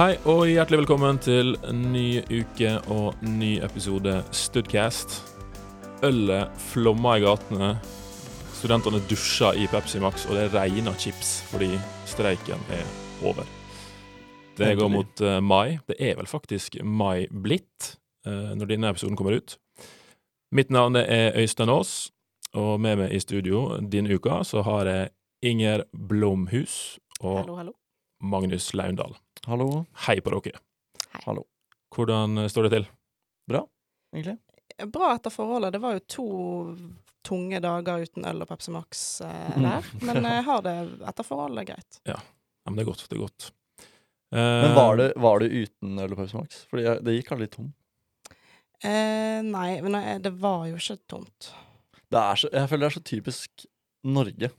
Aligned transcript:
Hei 0.00 0.14
og 0.24 0.46
hjertelig 0.48 0.78
velkommen 0.80 1.18
til 1.20 1.50
en 1.68 1.80
ny 1.92 2.22
uke 2.24 2.70
og 2.88 3.18
ny 3.20 3.58
episode 3.60 4.14
Studcast. 4.32 5.18
Ølet 6.08 6.48
flommer 6.70 7.18
i 7.18 7.24
gatene, 7.26 7.68
studentene 8.56 9.02
dusjer 9.10 9.60
i 9.60 9.68
Pepsi 9.68 10.00
Max, 10.00 10.24
og 10.24 10.38
det 10.38 10.46
regner 10.54 10.96
chips 10.96 11.34
fordi 11.50 11.68
streiken 12.08 12.64
er 12.72 12.88
over. 13.28 13.44
Det 14.56 14.72
går 14.80 14.88
mot 14.88 15.20
uh, 15.20 15.36
mai. 15.44 15.76
Det 15.84 16.00
er 16.00 16.16
vel 16.16 16.32
faktisk 16.32 16.80
mai 16.80 17.28
blitt 17.28 17.98
uh, 18.24 18.56
når 18.56 18.72
denne 18.72 18.96
episoden 18.96 19.20
kommer 19.20 19.36
ut. 19.36 19.58
Mitt 20.48 20.72
navn 20.72 20.96
er 20.96 21.36
Øystein 21.36 21.68
Aas, 21.68 22.08
og 22.56 22.78
med 22.80 23.02
meg 23.04 23.12
i 23.12 23.20
studio 23.20 23.66
denne 23.84 24.16
uka 24.16 24.40
så 24.48 24.64
har 24.64 24.88
jeg 24.88 25.12
Inger 25.44 25.90
Blomhus 25.92 26.96
og 27.20 27.42
Hallo, 27.42 27.60
hallo. 27.60 27.76
Magnus 28.24 28.72
Laundal. 28.72 29.20
Hallo. 29.46 29.86
Hei 30.06 30.20
på 30.20 30.30
dere. 30.34 30.58
Hei. 31.14 31.22
Hallo. 31.24 31.46
Hvordan 31.94 32.38
eh, 32.38 32.48
står 32.52 32.66
det 32.68 32.70
til? 32.74 32.88
Egentlig. 34.12 34.36
Bra 34.92 35.14
etter 35.14 35.32
forholdet. 35.32 35.72
Det 35.72 35.80
var 35.80 35.94
jo 35.96 36.02
to 36.10 36.26
tunge 37.24 37.60
dager 37.62 38.04
uten 38.04 38.26
øl 38.28 38.44
og 38.44 38.50
Pepsi 38.50 38.72
Max 38.74 39.00
eh, 39.24 39.56
der. 39.56 39.88
Men 40.04 40.28
jeg 40.28 40.44
har 40.50 40.60
det 40.66 40.74
etter 41.08 41.26
forholdet 41.26 41.70
greit. 41.72 42.00
Ja, 42.08 42.18
men 42.68 42.76
det 42.76 42.84
er 42.84 42.90
godt. 42.90 43.06
Det 43.08 43.16
er 43.16 43.24
godt. 43.24 43.48
Men 44.30 44.76
var 44.76 45.00
det, 45.00 45.08
var 45.18 45.40
det 45.42 45.48
uten 45.50 45.98
øl 46.04 46.12
og 46.12 46.20
Pepsi 46.20 46.36
Max? 46.36 46.60
For 46.70 47.00
det 47.00 47.16
gikk 47.16 47.32
aldri 47.34 47.48
tom. 47.56 47.72
Eh, 48.84 49.40
nei, 49.46 49.80
men 49.84 49.98
det 50.22 50.36
var 50.40 50.68
jo 50.68 50.76
ikke 50.76 51.00
tomt. 51.10 51.50
Det 52.10 52.20
er 52.20 52.44
så, 52.44 52.52
jeg 52.52 52.68
føler 52.70 52.84
det 52.84 52.92
er 52.92 52.98
så 52.98 53.06
typisk 53.08 53.66
Norge. 54.04 54.52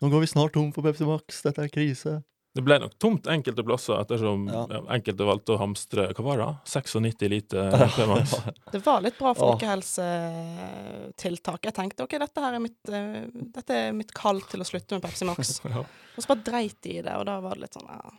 Nå 0.00 0.08
går 0.08 0.24
vi 0.24 0.32
snart 0.32 0.56
tom 0.56 0.72
for 0.72 0.86
Pepsi 0.86 1.04
Max, 1.06 1.44
dette 1.44 1.68
er 1.68 1.72
krise. 1.72 2.22
Det 2.54 2.60
ble 2.66 2.76
nok 2.82 2.98
tomt 3.00 3.24
enkelte 3.32 3.62
plasser 3.64 3.96
ettersom 4.02 4.42
Ja. 4.52 4.66
enkelte 4.92 5.24
valgte 5.24 5.54
å 5.54 5.58
hamstre 5.62 6.04
Hva 6.12 6.22
var 6.26 6.36
det? 6.36 6.44
da? 6.44 6.52
96 6.68 7.28
liter 7.32 7.70
P-Max. 7.96 8.34
Det 8.74 8.80
var 8.84 9.00
litt 9.00 9.16
bra 9.18 9.32
folkehelsetiltak. 9.38 11.64
Jeg 11.64 11.72
tenkte 11.78 12.04
ok, 12.04 12.18
dette 12.20 12.40
her 12.44 12.52
er 12.58 12.60
mitt, 12.60 12.76
eh, 12.92 13.24
dette 13.56 13.72
er 13.88 13.92
mitt 13.96 14.12
kall 14.12 14.40
til 14.52 14.60
å 14.60 14.64
slutte 14.68 14.92
med 14.98 15.02
Pepsi 15.06 15.24
Max. 15.28 15.40
Ja. 15.72 15.80
Og 15.80 16.20
så 16.20 16.28
bare 16.28 16.44
dreit 16.44 16.76
de 16.84 16.98
i 16.98 17.02
det, 17.02 17.14
og 17.16 17.24
da 17.24 17.38
var 17.40 17.54
det 17.56 17.62
litt 17.64 17.72
sånn 17.78 17.88
ja. 17.88 18.10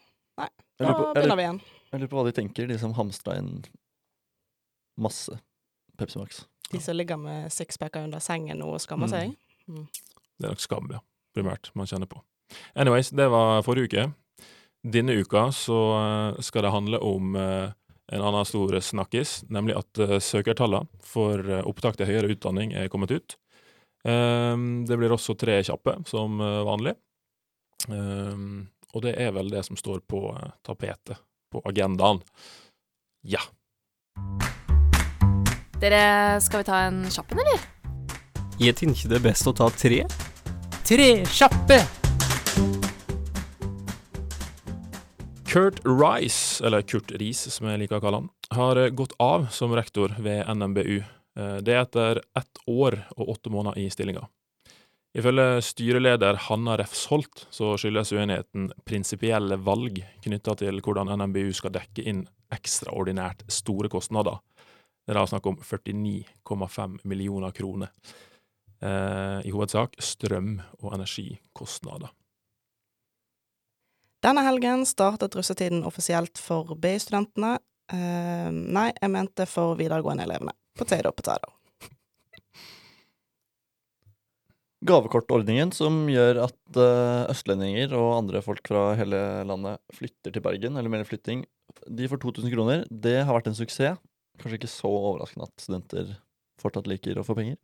Nei, 0.42 0.50
da 0.81 0.94
på, 0.97 1.14
begynner 1.14 1.30
lurer, 1.30 1.38
vi 1.38 1.44
igjen. 1.45 1.62
jeg 1.92 1.97
lurer 2.02 2.09
på 2.09 2.18
hva 2.18 2.25
de 2.25 2.34
tenker, 2.42 2.66
de 2.72 2.78
som 2.81 2.94
hamstra 2.97 3.36
inn 3.38 3.62
masse 4.97 5.30
Pepsi 6.00 6.18
Max. 6.18 6.42
De 6.73 6.80
som 6.81 6.97
ligger 6.97 7.18
med 7.22 7.52
sixpacker 7.53 8.02
under 8.08 8.18
sengen 8.23 8.58
nå 8.58 8.66
og 8.73 8.81
skammer 8.81 9.06
Mm. 9.06 9.14
seg. 9.14 9.38
Det 10.40 10.45
er 10.47 10.50
nok 10.56 10.59
skam, 10.64 10.90
ja. 10.92 11.00
Primært 11.38 11.70
man 11.78 11.86
kjenner 11.86 12.08
på. 12.09 12.18
Anyways, 12.75 13.12
det 13.14 13.30
var 13.30 13.62
forrige 13.62 13.86
uke. 13.94 14.09
Denne 14.84 15.16
uka 15.16 15.48
så 15.56 15.80
eh, 16.00 16.42
skal 16.44 16.66
det 16.66 16.73
handle 16.73 17.00
om 17.00 17.36
eh, 17.39 17.70
en 18.12 18.22
annen 18.22 18.45
stor 18.45 18.76
snakkis, 18.84 19.44
nemlig 19.48 19.78
at 19.80 20.00
uh, 20.03 20.17
søkertallene 20.20 21.02
for 21.08 21.40
eh, 21.40 21.64
opptak 21.66 21.95
til 21.98 22.09
høyere 22.09 22.34
utdanning 22.36 22.75
er 22.75 22.92
kommet 22.92 23.14
ut. 23.16 23.38
Ehm, 24.03 24.86
det 24.86 24.98
blir 25.00 25.14
også 25.16 25.36
tre 25.40 25.62
kjappe, 25.64 25.95
som 26.09 26.42
eh, 26.44 26.59
vanlig. 26.67 26.95
Ehm, 27.88 28.67
og 28.94 29.06
det 29.06 29.16
er 29.22 29.31
vel 29.36 29.52
det 29.53 29.64
som 29.66 29.80
står 29.80 30.03
på 30.09 30.25
eh, 30.36 30.52
tapetet, 30.66 31.23
på 31.52 31.64
agendaen. 31.70 32.20
Ja. 33.24 33.41
Dere, 35.80 36.03
skal 36.44 36.63
vi 36.63 36.68
ta 36.68 36.86
en 36.90 37.03
kjapp 37.12 37.31
en, 37.34 37.44
eller? 37.47 37.68
Jeg 38.59 38.78
tenker 38.80 39.09
det 39.12 39.22
er 39.22 39.28
best 39.31 39.47
å 39.50 39.56
ta 39.56 39.72
tre. 39.74 40.03
Tre 40.84 41.12
kjappe! 41.31 42.03
Kurt 45.53 45.80
Rice, 45.86 46.66
eller 46.66 46.81
Kurt 46.81 47.12
Riis 47.12 47.44
som 47.53 47.68
jeg 47.69 47.84
liker 47.84 48.00
å 48.00 48.02
kalle 48.02 48.24
han, 48.24 48.30
har 48.58 48.80
eh, 48.81 48.88
gått 48.90 49.12
av 49.22 49.52
som 49.53 49.75
rektor 49.78 50.16
ved 50.18 50.47
NMBU. 50.50 50.96
Eh, 51.38 51.58
Det 51.62 51.75
er 51.75 51.84
etter 51.84 52.22
ett 52.34 52.62
år 52.66 52.97
og 53.14 53.36
åtte 53.36 53.52
måneder 53.53 53.78
i 53.78 53.86
stillinga. 53.94 54.24
Ifølge 55.13 55.62
styreleder 55.62 56.40
Hanna 56.47 56.74
Refsholt 56.81 57.46
så 57.53 57.75
skyldes 57.78 58.16
uenigheten 58.18 58.72
prinsipielle 58.81 59.59
valg 59.62 60.02
knytta 60.25 60.58
til 60.58 60.81
hvordan 60.81 61.13
NMBU 61.22 61.53
skal 61.53 61.75
dekke 61.78 62.02
inn 62.02 62.25
ekstraordinært 62.50 63.46
store 63.46 63.94
kostnader. 63.94 64.42
Det 65.06 65.13
er 65.13 65.22
da 65.22 65.28
snakk 65.30 65.52
om 65.53 65.62
49,5 65.62 66.97
millioner 67.06 67.53
kroner. 67.53 67.94
Eh, 68.81 69.46
I 69.46 69.53
hovedsak 69.53 70.02
strøm- 70.02 70.63
og 70.81 70.97
energikostnader. 70.97 72.09
Denne 74.23 74.44
helgen 74.45 74.85
startet 74.88 75.35
russetiden 75.35 75.84
offisielt 75.84 76.39
for 76.39 76.78
BI-studentene. 76.79 77.57
Eh, 77.91 78.50
nei, 78.51 78.88
jeg 78.95 79.11
mente 79.11 79.47
for 79.50 79.75
videregående-elevene. 79.75 80.53
Potato, 80.79 81.11
potato. 81.11 81.51
Gavekortordningen 84.83 85.72
som 85.75 86.06
gjør 86.12 86.41
at 86.45 86.79
eh, 86.79 87.25
østlendinger 87.31 87.95
og 88.00 88.13
andre 88.22 88.41
folk 88.44 88.63
fra 88.67 88.94
hele 89.00 89.19
landet 89.47 89.83
flytter 89.95 90.35
til 90.35 90.44
Bergen, 90.44 90.79
eller 90.79 90.91
melder 90.91 91.07
flytting, 91.07 91.44
de 91.88 92.07
får 92.07 92.23
2000 92.23 92.56
kroner. 92.56 92.88
Det 92.88 93.19
har 93.23 93.35
vært 93.35 93.51
en 93.51 93.59
suksess. 93.59 94.00
Kanskje 94.39 94.59
ikke 94.62 94.72
så 94.72 94.89
overraskende 94.89 95.45
at 95.50 95.62
studenter 95.62 96.16
fortsatt 96.62 96.88
liker 96.89 97.19
å 97.19 97.28
få 97.28 97.35
penger. 97.38 97.59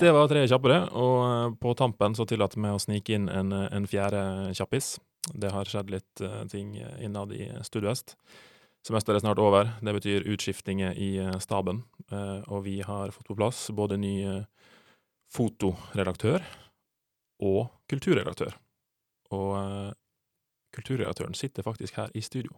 Det 0.00 0.10
var 0.14 0.28
tre 0.30 0.46
kjappe, 0.48 0.72
det. 0.72 0.80
Og 0.96 1.16
eh, 1.28 1.54
på 1.60 1.76
tampen 1.76 2.16
så 2.16 2.24
tillater 2.28 2.60
vi 2.60 2.72
å 2.72 2.80
snike 2.80 3.16
inn 3.16 3.28
en, 3.28 3.52
eh, 3.52 3.68
en 3.76 3.88
fjerde 3.88 4.24
kjappis. 4.56 4.94
Det 5.34 5.50
har 5.54 5.68
skjedd 5.68 5.90
litt 5.92 6.20
eh, 6.24 6.42
ting 6.50 6.74
innad 7.00 7.32
i 7.36 7.48
Studvest. 7.66 8.16
Semesteret 8.86 9.20
er 9.20 9.24
snart 9.26 9.40
over. 9.42 9.74
Det 9.84 9.92
betyr 9.98 10.26
utskiftinger 10.32 10.96
i 10.96 11.10
eh, 11.20 11.36
staben. 11.42 11.82
Eh, 12.10 12.40
Og 12.48 12.64
vi 12.64 12.80
har 12.86 13.12
fått 13.14 13.28
på 13.28 13.36
plass 13.38 13.68
både 13.76 13.98
ny 14.00 14.14
fotoredaktør 15.30 16.42
og 17.40 17.68
kulturredaktør. 17.90 18.56
Og 19.30 19.94
kulturredaktøren 20.74 21.36
sitter 21.38 21.62
faktisk 21.66 21.96
her 22.00 22.10
i 22.18 22.22
studio. 22.24 22.50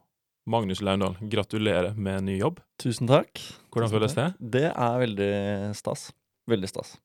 Magnus 0.48 0.80
Laundal, 0.82 1.14
gratulerer 1.30 1.94
med 1.94 2.24
ny 2.26 2.38
jobb. 2.40 2.58
Tusen 2.80 3.06
takk. 3.06 3.38
Hvordan 3.70 3.92
føles 3.92 4.16
det? 4.16 4.24
Det 4.40 4.64
er 4.72 4.96
veldig 5.04 5.32
stas. 5.78 6.08
Veldig 6.50 6.70
stas. 6.72 6.96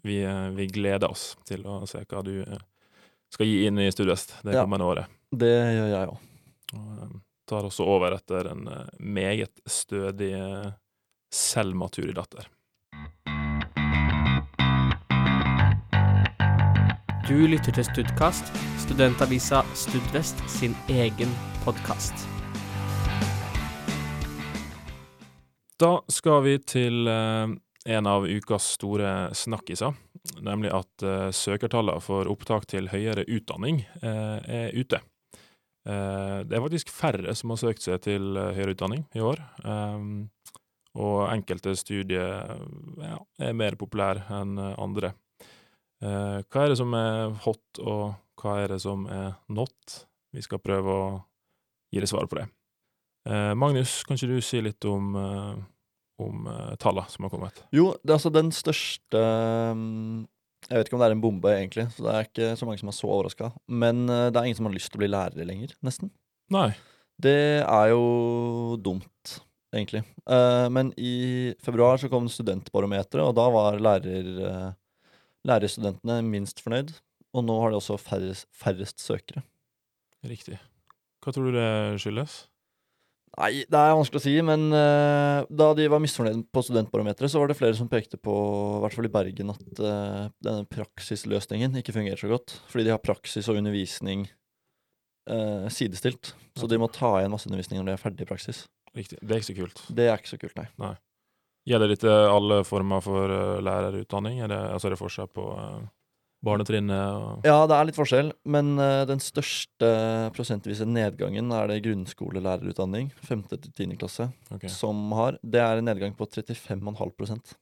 Vi, 0.00 0.22
vi 0.56 0.66
gleder 0.72 1.10
oss 1.12 1.34
til 1.44 1.66
å 1.68 1.82
se 1.90 2.00
hva 2.08 2.22
du 2.24 2.38
eh, 2.46 2.62
skal 3.36 3.46
gi 3.46 3.66
inn 3.68 3.78
i 3.78 3.92
Studvest 3.92 4.34
det 4.42 4.54
Ja. 4.54 4.62
kommende 4.64 4.84
året. 4.88 5.06
Det 5.30 5.52
gjør 5.52 5.88
jeg 5.92 6.08
òg. 6.08 6.18
Og 6.72 7.02
eh, 7.02 7.08
tar 7.46 7.66
også 7.68 7.84
over 7.84 8.14
etter 8.16 8.48
en 8.48 8.66
eh, 8.68 8.86
meget 8.98 9.60
stødig 9.68 10.32
eh, 10.32 10.70
Selma 11.30 11.88
Turidatter. 11.92 12.48
Du 17.28 17.34
lytter 17.50 17.74
til 17.74 17.84
Studkast, 17.84 18.48
studentavisa 18.78 19.60
Studvest 19.74 20.40
sin 20.48 20.72
egen 20.88 21.28
podkast. 21.64 22.14
Da 25.76 25.98
skal 26.08 26.40
vi 26.46 26.56
til 26.58 27.04
en 27.08 28.06
av 28.06 28.24
ukas 28.24 28.70
store 28.78 29.34
snakkiser, 29.36 29.92
nemlig 30.44 30.72
at 30.74 31.04
eh, 31.06 31.28
søkertallene 31.34 32.02
for 32.04 32.28
opptak 32.30 32.66
til 32.70 32.90
høyere 32.92 33.26
utdanning 33.26 33.82
eh, 34.02 34.38
er 34.42 34.76
ute. 34.76 35.00
Eh, 35.86 36.38
det 36.46 36.56
er 36.56 36.64
faktisk 36.64 36.90
færre 36.92 37.34
som 37.38 37.52
har 37.52 37.62
søkt 37.62 37.84
seg 37.84 38.02
til 38.06 38.36
eh, 38.36 38.54
høyere 38.56 38.76
utdanning 38.76 39.06
i 39.16 39.22
år. 39.24 39.42
Um, 39.62 40.28
og 40.96 41.26
enkelte 41.28 41.74
studier 41.76 42.56
ja, 43.02 43.18
er 43.42 43.56
mer 43.56 43.76
populære 43.78 44.24
enn 44.38 44.56
eh, 44.60 44.74
andre. 44.80 45.12
Eh, 46.02 46.42
hva 46.44 46.64
er 46.64 46.72
det 46.72 46.78
som 46.80 46.92
er 46.96 47.36
hot, 47.44 47.80
og 47.80 48.16
hva 48.40 48.58
er 48.62 48.74
det 48.74 48.80
som 48.84 49.06
er 49.12 49.36
not? 49.52 50.02
Vi 50.32 50.44
skal 50.44 50.60
prøve 50.60 50.92
å 50.92 51.08
gi 51.92 52.02
deg 52.02 52.10
svar 52.10 52.28
på 52.28 52.40
det. 52.40 52.46
Eh, 53.28 53.52
Magnus, 53.58 54.02
kan 54.06 54.18
ikke 54.18 54.36
du 54.36 54.44
si 54.44 54.60
litt 54.62 54.84
om, 54.88 55.14
eh, 55.20 55.54
om 56.22 56.46
eh, 56.50 56.74
tallene 56.82 57.12
som 57.12 57.26
har 57.26 57.32
kommet? 57.32 57.60
Jo, 57.74 57.90
det 58.02 58.12
er 58.12 58.18
altså 58.18 58.32
den 58.34 58.52
største 58.54 59.22
mm, 59.76 60.26
Jeg 60.70 60.78
vet 60.78 60.88
ikke 60.88 60.98
om 60.98 61.02
det 61.02 61.08
er 61.08 61.16
en 61.16 61.24
bombe, 61.24 61.52
egentlig, 61.52 61.88
så 61.94 62.06
det 62.06 62.12
er 62.12 62.28
ikke 62.28 62.52
så 62.58 62.68
mange 62.68 62.82
som 62.82 62.92
er 62.92 62.98
så 62.98 63.10
overraska. 63.10 63.50
Men 63.68 64.06
eh, 64.08 64.28
det 64.30 64.40
er 64.40 64.48
ingen 64.48 64.60
som 64.60 64.70
har 64.70 64.76
lyst 64.76 64.92
til 64.92 65.00
å 65.00 65.04
bli 65.04 65.12
lærere 65.12 65.48
lenger, 65.48 65.74
nesten. 65.86 66.12
Nei. 66.54 66.70
Det 67.22 67.38
er 67.62 67.90
jo 67.94 68.76
dumt, 68.84 69.36
egentlig. 69.74 70.02
Eh, 70.28 70.66
men 70.72 70.92
i 71.00 71.54
februar 71.64 72.00
så 72.00 72.10
kom 72.12 72.28
studentbarometeret, 72.32 73.24
og 73.24 73.36
da 73.38 73.46
var 73.52 73.80
lærer, 73.82 74.32
lærerstudentene 75.48 76.20
minst 76.26 76.64
fornøyd. 76.64 76.94
Og 77.36 77.44
nå 77.44 77.56
har 77.60 77.72
de 77.72 77.76
også 77.78 77.98
færrest, 78.00 78.48
færrest 78.56 79.02
søkere. 79.02 79.42
Riktig. 80.26 80.56
Hva 81.20 81.34
tror 81.34 81.50
du 81.50 81.56
det 81.58 81.70
skyldes? 82.00 82.46
Nei, 83.36 83.66
det 83.68 83.76
er 83.76 83.92
vanskelig 83.92 84.20
å 84.20 84.24
si, 84.24 84.32
men 84.48 84.70
uh, 84.72 85.44
da 85.52 85.66
de 85.76 85.88
var 85.92 86.00
misfornøyde 86.00 86.46
på 86.54 86.62
studentbarometeret, 86.64 87.28
så 87.28 87.42
var 87.42 87.50
det 87.50 87.58
flere 87.58 87.76
som 87.76 87.90
pekte 87.92 88.16
på, 88.16 88.32
i 88.32 88.82
hvert 88.84 88.96
fall 88.96 89.08
i 89.08 89.12
Bergen, 89.12 89.52
at 89.52 89.82
uh, 89.82 90.22
denne 90.44 90.64
praksisløsningen 90.72 91.76
ikke 91.82 91.92
fungerer 91.98 92.20
så 92.20 92.30
godt. 92.30 92.54
Fordi 92.72 92.86
de 92.86 92.94
har 92.94 93.02
praksis 93.04 93.50
og 93.52 93.60
undervisning 93.60 94.24
uh, 95.28 95.66
sidestilt. 95.68 96.32
Så 96.56 96.70
de 96.70 96.80
må 96.80 96.88
ta 96.88 97.18
igjen 97.18 97.34
masse 97.34 97.50
undervisning 97.50 97.82
når 97.82 97.90
de 97.90 97.96
er 97.98 98.04
ferdig 98.06 98.24
i 98.24 98.30
praksis. 98.30 98.62
Riktig. 98.96 99.20
Det 99.20 99.34
er 99.34 99.42
ikke 99.42 99.50
så 99.50 99.58
kult. 99.58 99.84
Det 99.98 100.08
er 100.08 100.16
ikke 100.16 100.32
så 100.32 100.40
kult, 100.40 100.64
nei. 100.80 100.94
Gjelder 101.68 101.92
dette 101.92 102.16
alle 102.30 102.62
former 102.64 103.04
for 103.04 103.36
lærerutdanning? 103.66 104.40
Er 104.46 104.48
det, 104.54 104.62
altså 104.70 104.88
er 104.88 104.94
det 104.94 105.02
forskjell 105.02 105.28
på 105.34 105.50
uh, 105.58 105.82
barnetrinnet 106.46 106.96
og 107.18 107.44
Ja, 107.46 107.58
det 107.68 107.76
er 107.76 107.88
litt 107.88 107.98
forskjell, 107.98 108.30
men 108.46 108.72
eh, 108.82 109.02
den 109.10 109.20
største 109.22 109.90
prosentvise 110.36 110.86
nedgangen 110.88 111.50
er 111.52 111.68
det 111.72 111.80
grunnskolelærerutdanning, 111.84 113.10
5. 113.26 113.42
til 113.52 113.72
10. 113.72 113.96
klasse, 114.00 114.28
Ok. 114.54 114.68
som 114.72 115.00
har. 115.18 115.38
Det 115.42 115.60
er 115.60 115.78
en 115.82 115.88
nedgang 115.90 116.14
på 116.16 116.26
35,5% 116.30 117.54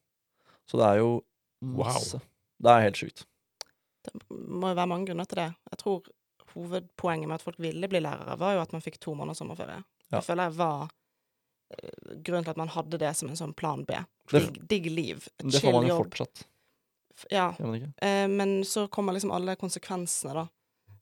Så 0.69 0.79
det 0.81 0.87
er 0.87 1.01
jo 1.03 1.23
masse. 1.65 2.21
Det 2.63 2.71
er 2.71 2.85
helt 2.87 2.97
sjukt. 3.01 3.25
Det 4.05 4.13
må 4.31 4.69
jo 4.71 4.77
være 4.79 4.89
mange 4.91 5.09
grunner 5.09 5.27
til 5.29 5.41
det. 5.41 5.49
Jeg 5.73 5.79
tror 5.81 6.03
hovedpoenget 6.55 7.27
med 7.29 7.35
at 7.41 7.43
folk 7.45 7.57
ville 7.59 7.89
bli 7.91 8.01
lærere, 8.05 8.37
var 8.39 8.55
jo 8.55 8.61
at 8.63 8.73
man 8.73 8.83
fikk 8.85 9.01
to 9.03 9.15
måneder 9.17 9.35
sommerferie. 9.39 9.81
Ja. 10.13 10.19
Det 10.21 10.25
føler 10.29 10.49
jeg 10.51 10.57
var 10.61 10.83
eh, 11.75 12.17
grunnen 12.23 12.45
til 12.47 12.53
at 12.55 12.61
man 12.61 12.69
hadde 12.77 13.01
det 13.01 13.15
som 13.17 13.29
en 13.33 13.37
sånn 13.41 13.55
plan 13.57 13.85
B. 13.89 13.97
Det- 14.31 14.45
Digg, 14.45 14.61
digg 14.69 14.87
liv. 14.93 15.25
Det 15.41 15.51
får 15.53 15.61
Chill 15.61 15.73
man 15.73 15.89
jo 15.89 15.97
jobb. 15.97 16.05
fortsatt. 16.13 16.45
Ja. 17.31 17.53
Gjør 17.59 17.67
man 17.71 17.79
ikke? 17.81 17.93
Eh, 18.03 18.27
men 18.29 18.55
så 18.69 18.87
kommer 18.93 19.13
liksom 19.17 19.33
alle 19.37 19.55
konsekvensene, 19.61 20.35
da. 20.35 20.47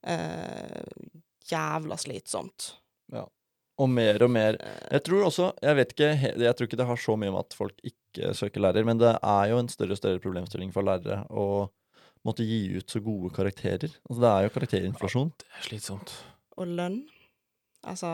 Eh, 0.03 0.82
jævla 1.50 1.97
slitsomt. 2.00 2.73
Ja. 3.12 3.26
Og 3.81 3.88
mer 3.88 4.23
og 4.23 4.31
mer 4.31 4.56
Eh, 4.61 4.88
Jeg 4.93 5.03
tror 5.06 5.25
også 5.26 5.47
Jeg 5.64 5.76
vet 5.79 5.93
ikke 5.94 6.09
Jeg 6.44 6.55
tror 6.56 6.67
ikke 6.69 6.76
det 6.76 6.87
har 6.87 6.97
så 7.00 7.14
mye 7.17 7.31
med 7.32 7.41
at 7.41 7.55
folk 7.56 7.79
ikke 7.82 8.35
søker 8.37 8.61
lærer, 8.61 8.85
men 8.85 8.99
det 9.00 9.14
er 9.23 9.47
jo 9.50 9.59
en 9.59 9.69
større 9.73 9.93
og 9.97 10.00
større 10.00 10.20
problemstilling 10.20 10.73
for 10.75 10.82
lærere 10.85 11.23
å 11.31 11.70
måtte 12.26 12.44
gi 12.47 12.76
ut 12.76 12.87
så 12.93 13.00
gode 13.03 13.32
karakterer. 13.35 13.88
Altså 14.09 14.20
Det 14.20 14.29
er 14.31 14.43
jo 14.44 14.53
karakterinflasjon. 14.55 15.32
Det 15.41 15.47
er 15.59 15.64
slitsomt. 15.67 16.12
og 16.56 16.67
lønn. 16.69 17.00
Altså 17.82 18.08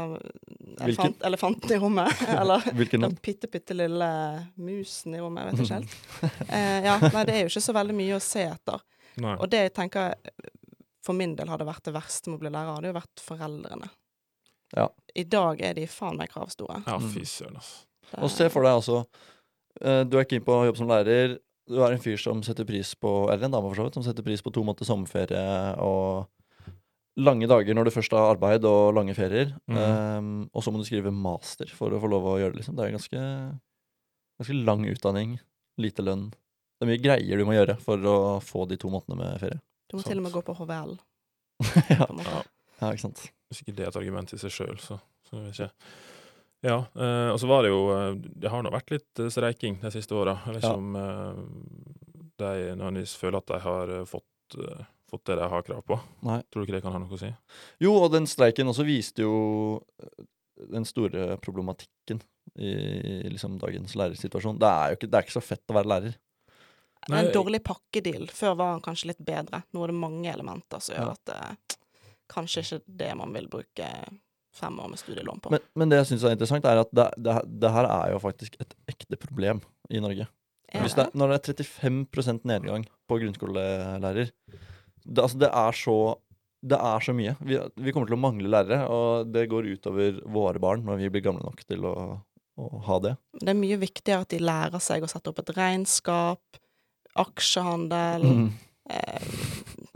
elefant, 0.80 1.22
elefanten 1.28 1.72
i 1.74 1.78
rommet. 1.82 2.22
Eller 2.40 2.62
Hvilken 2.72 3.02
den 3.04 3.16
bitte, 3.22 3.48
bitte 3.52 3.74
lille 3.76 4.08
musen 4.56 5.14
i 5.14 5.20
rommet. 5.20 5.44
Jeg 5.44 5.50
vet 5.50 5.64
ikke 5.64 5.80
helt. 5.80 5.96
Eh, 6.56 6.78
ja, 6.86 6.94
nei, 7.12 7.24
det 7.28 7.34
er 7.34 7.42
jo 7.44 7.50
ikke 7.52 7.64
så 7.66 7.74
veldig 7.76 7.96
mye 7.98 8.16
å 8.16 8.22
se 8.24 8.46
etter. 8.48 8.80
Nei. 9.20 9.34
Og 9.36 9.48
det 9.52 9.60
jeg 9.66 9.74
tenker 9.76 10.14
for 11.04 11.16
min 11.16 11.34
del 11.36 11.48
hadde 11.52 11.66
vært 11.68 11.84
det 11.88 11.92
verste 11.96 12.30
med 12.30 12.38
å 12.38 12.42
bli 12.46 12.50
lærer, 12.54 12.74
hadde 12.78 12.90
jo 12.92 12.96
vært 12.96 13.22
foreldrene. 13.24 13.90
Ja. 14.76 14.86
I 15.16 15.24
dag 15.24 15.60
er 15.64 15.76
de 15.78 15.86
faen 15.88 16.16
meg 16.20 16.30
kravstore. 16.32 16.80
Ja, 16.86 16.96
Mm. 16.98 17.10
fy 17.12 17.24
søren, 17.28 17.56
altså. 17.60 17.84
Det- 18.10 18.22
Og 18.24 18.30
se 18.30 18.48
for 18.48 18.62
deg 18.64 18.72
altså 18.72 19.04
eh, 19.82 20.04
Du 20.04 20.16
er 20.18 20.24
keen 20.24 20.40
på 20.44 20.52
å 20.56 20.64
jobbe 20.68 20.78
som 20.80 20.88
lærer. 20.88 21.36
Du 21.68 21.82
er 21.84 21.92
en 21.92 22.00
fyr 22.00 22.16
som 22.16 22.40
setter 22.42 22.64
pris 22.64 22.94
på 22.96 23.28
Eller 23.30 23.44
en 23.44 23.50
dame, 23.52 23.68
for 23.68 23.76
så 23.76 23.84
vidt, 23.84 23.94
som 23.94 24.02
setter 24.06 24.22
pris 24.24 24.40
på 24.40 24.52
to 24.52 24.62
måneder 24.64 24.88
sommerferie 24.88 25.76
og 25.84 26.26
lange 27.18 27.48
dager 27.50 27.74
når 27.74 27.88
du 27.88 27.92
først 27.94 28.12
har 28.14 28.32
arbeid 28.34 28.64
og 28.68 28.94
lange 28.96 29.14
ferier. 29.18 29.52
Mm. 29.66 29.78
Um, 29.78 30.28
og 30.54 30.62
så 30.64 30.70
må 30.72 30.80
du 30.80 30.86
skrive 30.88 31.10
master 31.14 31.70
for 31.74 31.92
å 31.94 32.00
få 32.02 32.10
lov 32.10 32.26
å 32.30 32.36
gjøre 32.40 32.54
det, 32.54 32.60
liksom. 32.62 32.76
Det 32.78 32.84
er 32.84 32.92
en 32.92 32.98
ganske, 32.98 33.22
ganske 34.40 34.58
lang 34.68 34.84
utdanning. 34.90 35.38
Lite 35.78 36.02
lønn. 36.06 36.28
Det 36.78 36.86
er 36.86 36.90
mye 36.92 37.02
greier 37.02 37.38
du 37.40 37.46
må 37.46 37.54
gjøre 37.56 37.74
for 37.82 38.02
å 38.06 38.16
få 38.42 38.64
de 38.70 38.78
to 38.78 38.90
månedene 38.90 39.18
med 39.24 39.40
ferie. 39.42 39.60
Du 39.90 39.96
må 39.96 40.02
Sånt. 40.02 40.12
til 40.12 40.20
og 40.20 40.26
med 40.28 40.34
gå 40.34 40.42
på 40.46 40.54
HVL. 40.58 40.94
ja. 41.94 42.06
På. 42.06 42.18
Ja. 42.22 42.42
ja, 42.82 42.92
ikke 42.92 43.04
sant. 43.08 43.24
Hvis 43.50 43.62
ikke 43.64 43.74
det 43.78 43.86
er 43.86 43.90
et 43.92 43.98
argument 44.00 44.34
i 44.34 44.38
seg 44.38 44.52
sjøl, 44.54 44.78
så, 44.82 44.98
så 45.26 45.38
vet 45.40 45.48
jeg 45.58 45.70
ikke. 45.70 45.90
Ja, 46.66 46.76
eh, 46.98 47.28
og 47.30 47.38
så 47.38 47.46
var 47.46 47.62
det 47.62 47.68
jo 47.70 47.84
eh, 47.94 48.16
Det 48.42 48.50
har 48.50 48.64
nå 48.66 48.70
vært 48.74 48.90
litt 48.90 49.20
eh, 49.22 49.28
streiking 49.30 49.76
de 49.82 49.92
siste 49.94 50.16
åra. 50.18 50.34
Liksom, 50.50 50.88
Ja. 50.98 51.04
eh, 51.06 51.42
de 52.38 52.50
nødvendigvis 52.78 53.14
føler 53.18 53.38
at 53.40 53.50
de 53.50 53.58
har 53.62 53.92
fått, 54.10 54.58
eh, 54.62 54.82
fått 55.10 55.24
det 55.30 55.36
de 55.40 55.48
har 55.52 55.62
krav 55.66 55.82
på. 55.88 55.98
Nei. 56.28 56.40
Tror 56.50 56.62
du 56.62 56.66
ikke 56.68 56.76
det 56.78 56.82
kan 56.84 56.92
ha 56.94 57.00
noe 57.02 57.16
å 57.16 57.20
si? 57.20 57.30
Jo, 57.84 57.94
og 58.04 58.12
den 58.12 58.26
streiken 58.30 58.68
også 58.72 58.84
viste 58.88 59.24
jo 59.24 59.34
eh, 60.02 60.24
den 60.74 60.84
store 60.88 61.36
problematikken 61.44 62.20
i, 62.58 62.72
liksom 63.30 63.58
dagens 63.62 63.94
lærersituasjon. 63.98 64.58
Det 64.60 64.68
er 64.70 64.92
jo 64.94 64.98
ikke, 64.98 65.10
det 65.12 65.18
er 65.20 65.26
ikke 65.28 65.36
så 65.38 65.44
fett 65.44 65.70
å 65.70 65.76
være 65.78 65.92
lærer. 65.94 66.16
Er 67.08 67.12
Nei, 67.14 67.20
en 67.26 67.32
dårlig 67.32 67.60
pakkedeal. 67.64 68.24
Før 68.34 68.56
var 68.58 68.72
han 68.74 68.82
kanskje 68.84 69.12
litt 69.12 69.20
bedre. 69.24 69.60
Nå 69.72 69.84
er 69.84 69.92
det 69.92 69.98
mange 70.00 70.32
elementer 70.32 70.82
som 70.82 70.96
gjør 70.96 71.12
Ja. 71.12 71.12
at 71.14 71.30
det 71.30 71.76
kanskje 72.28 72.64
ikke 72.64 72.80
det 73.00 73.12
man 73.16 73.32
vil 73.32 73.46
bruke 73.48 73.86
fem 74.58 74.80
år 74.82 74.88
med 74.90 74.98
studielån 74.98 75.38
på. 75.44 75.52
Men, 75.54 75.62
men 75.78 75.88
det 75.92 76.00
jeg 76.02 76.08
syns 76.10 76.24
er 76.26 76.34
interessant, 76.34 76.66
er 76.66 76.80
at 76.82 76.90
det, 76.92 77.06
det, 77.22 77.36
det 77.62 77.70
her 77.72 77.86
er 77.88 78.10
jo 78.16 78.18
faktisk 78.20 78.56
et 78.60 78.74
ekte 78.90 79.16
problem 79.22 79.62
i 79.94 80.00
Norge. 80.02 80.26
Er 80.74 80.82
Hvis 80.84 80.96
det, 80.98 81.06
er- 81.06 81.14
når 81.16 81.30
det 81.32 81.38
er 81.38 81.62
35% 81.62 82.42
nedgang 82.50 82.84
på 83.08 83.20
grunnskolelærer 83.22 84.32
det, 85.08 85.22
altså 85.24 85.38
det, 85.40 85.48
er 85.56 85.72
så, 85.72 85.96
det 86.62 86.78
er 86.78 87.00
så 87.06 87.14
mye. 87.16 87.34
Vi, 87.40 87.58
vi 87.80 87.92
kommer 87.96 88.10
til 88.10 88.18
å 88.18 88.20
mangle 88.20 88.50
lærere, 88.52 88.82
og 88.92 89.32
det 89.32 89.46
går 89.48 89.70
utover 89.74 90.20
våre 90.28 90.60
barn 90.62 90.84
når 90.84 91.00
vi 91.02 91.10
blir 91.16 91.24
gamle 91.24 91.42
nok 91.46 91.64
til 91.66 91.84
å, 91.88 91.94
å 92.58 92.70
ha 92.88 92.98
det. 93.00 93.14
Det 93.40 93.48
er 93.54 93.58
mye 93.58 93.78
viktigere 93.80 94.22
at 94.26 94.32
de 94.34 94.38
lærer 94.44 94.82
seg 94.84 95.02
å 95.02 95.10
sette 95.10 95.30
opp 95.32 95.40
et 95.44 95.54
regnskap, 95.56 96.60
aksjehandel, 97.18 98.22
Mm. 98.28 98.50
eh, 98.90 99.22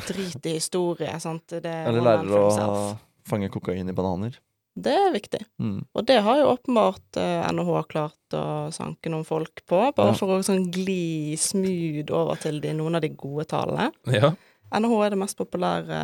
drit 0.09 0.47
i 0.47 0.57
historie, 0.59 1.13
sant. 1.21 1.47
Det 1.49 1.65
er 1.67 1.87
Eller 1.89 2.03
lærer 2.03 2.33
å 2.39 2.99
fange 3.29 3.49
kokain 3.53 3.89
i 3.89 3.93
bananer. 3.93 4.39
Det 4.75 4.93
er 4.97 5.13
viktig. 5.13 5.43
Mm. 5.61 5.85
Og 5.95 6.07
det 6.09 6.23
har 6.25 6.39
jo 6.41 6.47
åpenbart 6.55 7.19
eh, 7.21 7.43
NHH 7.53 7.83
klart 7.93 8.33
å 8.39 8.73
sanke 8.73 9.11
noen 9.13 9.27
folk 9.29 9.61
på, 9.69 9.93
bare 9.95 10.15
Ja. 10.15 10.17
for 10.17 10.29
å 10.39 10.43
sånn 10.43 10.71
gli 10.73 11.37
smooth 11.37 12.11
over 12.11 12.37
til 12.41 12.59
de, 12.61 12.73
noen 12.73 12.97
av 12.97 13.03
de 13.05 13.11
gode 13.11 13.45
tallene. 13.53 13.91
Ja. 14.09 14.33
NHH 14.73 15.05
er 15.07 15.15
det 15.15 15.21
mest 15.21 15.37
populære 15.39 15.99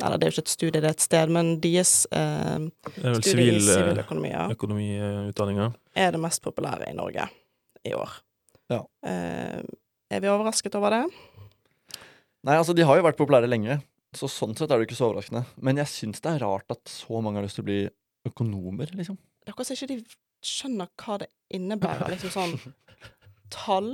Eller 0.00 0.16
det 0.16 0.26
er 0.26 0.30
jo 0.30 0.36
ikke 0.36 0.46
et 0.46 0.54
studie, 0.54 0.80
det 0.80 0.88
er 0.88 0.96
et 0.96 1.04
sted, 1.04 1.28
men 1.28 1.52
deres 1.60 2.06
eh, 2.16 2.66
studie 3.20 3.44
i 3.44 3.58
eh, 3.60 3.98
ja, 4.30 5.66
er 5.94 6.14
det 6.14 6.20
mest 6.22 6.40
populære 6.42 6.88
i 6.88 6.96
Norge 6.96 7.26
i 7.84 7.92
år. 7.92 8.14
Ja. 8.72 8.80
Eh, 9.04 9.60
er 10.10 10.22
vi 10.24 10.30
overrasket 10.32 10.74
over 10.78 10.94
det? 10.94 11.02
Nei, 12.48 12.56
altså 12.56 12.72
de 12.72 12.86
har 12.88 12.96
jo 12.96 13.04
vært 13.04 13.20
populære 13.20 13.50
lenge, 13.50 13.76
så 14.16 14.28
sånn 14.30 14.56
sett 14.56 14.72
er 14.72 14.80
det 14.80 14.88
ikke 14.88 14.98
så 14.98 15.10
overraskende. 15.10 15.44
Men 15.60 15.82
jeg 15.82 15.92
syns 15.92 16.24
det 16.24 16.32
er 16.32 16.44
rart 16.46 16.72
at 16.72 16.80
så 16.88 17.20
mange 17.20 17.40
har 17.40 17.46
lyst 17.46 17.60
til 17.60 17.66
å 17.66 17.68
bli 17.68 17.80
økonomer, 18.30 18.96
liksom. 18.96 19.20
Det 19.40 19.50
er 19.50 19.54
akkurat 19.54 19.68
som 19.68 19.76
ikke 19.76 19.92
de 19.92 20.00
skjønner 20.44 20.88
hva 21.00 21.20
det 21.20 21.28
innebærer. 21.52 22.08
Liksom 22.14 22.32
sånn 22.32 22.56
tall, 23.54 23.92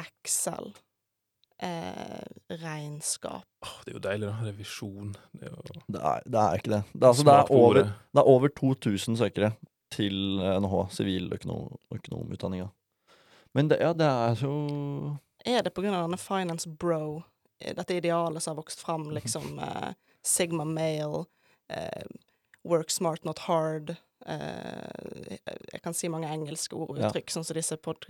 Excel, 0.00 0.72
eh, 1.62 2.24
regnskap. 2.50 3.44
Oh, 3.62 3.76
det 3.84 3.92
er 3.92 3.98
jo 3.98 4.02
deilig, 4.08 4.28
da. 4.28 4.34
Revisjon. 4.48 5.14
Det 5.32 5.48
er 5.48 5.50
jo 5.50 5.62
Det 5.88 6.00
er, 6.00 6.20
det 6.26 6.40
er 6.40 6.54
ikke 6.58 6.70
det. 6.74 6.82
Det 6.92 7.02
er, 7.02 7.08
altså, 7.08 7.24
det 7.24 7.32
er, 7.34 7.52
over, 7.52 7.74
det 8.14 8.18
er 8.20 8.28
over 8.34 8.48
2000 8.48 9.16
søkere 9.16 9.52
til 9.90 10.38
NHH, 10.60 10.90
siviløkonomutdanninga. 10.90 12.68
Men 13.54 13.68
det, 13.70 13.78
ja, 13.80 13.92
det 13.92 14.06
er 14.06 14.34
så 14.34 14.50
Er 15.46 15.62
det 15.62 15.74
på 15.74 15.82
grunn 15.84 15.94
av 15.94 16.08
denne 16.08 16.18
finance 16.18 16.68
bro, 16.68 17.22
eh, 17.60 17.74
dette 17.76 17.94
idealet 18.00 18.42
som 18.42 18.54
har 18.56 18.62
vokst 18.62 18.80
fram, 18.82 19.10
liksom 19.14 19.58
eh, 19.62 19.92
Sigma 20.24 20.64
male, 20.64 21.24
eh, 21.68 22.02
work 22.64 22.90
smart, 22.90 23.24
not 23.24 23.38
hard 23.46 23.94
eh, 24.26 25.36
Jeg 25.72 25.82
kan 25.84 25.94
si 25.94 26.08
mange 26.08 26.26
engelske 26.32 26.74
ord 26.74 26.96
og 26.96 26.98
Ja. 26.98 27.10
sånn 27.28 27.44
som 27.44 27.54
disse 27.54 27.76
pod 27.76 28.06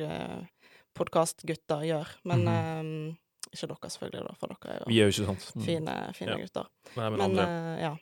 podkastgutter 0.95 1.83
gjør. 1.89 2.09
Men 2.25 2.45
Mhm. 2.45 2.49
eh, 3.11 3.15
ikke 3.53 3.69
dere, 3.69 3.91
selvfølgelig, 3.91 4.25
da, 4.29 4.35
for 4.41 4.47
dere 4.55 4.75
er 4.75 4.79
jo 4.81 4.85
Vi 4.89 4.99
er 5.01 5.09
jo 5.11 5.13
ikke 5.15 5.27
sant. 5.27 5.53
Mm. 5.57 5.63
fine, 5.65 5.95
fine 6.15 6.31
Ja. 6.31 6.37
gutter. 6.37 6.67
Nei, 6.97 7.09
men, 7.11 7.19
Men 7.19 7.31
andre. 7.31 7.45
eh, 7.45 7.81
ja. 7.83 7.97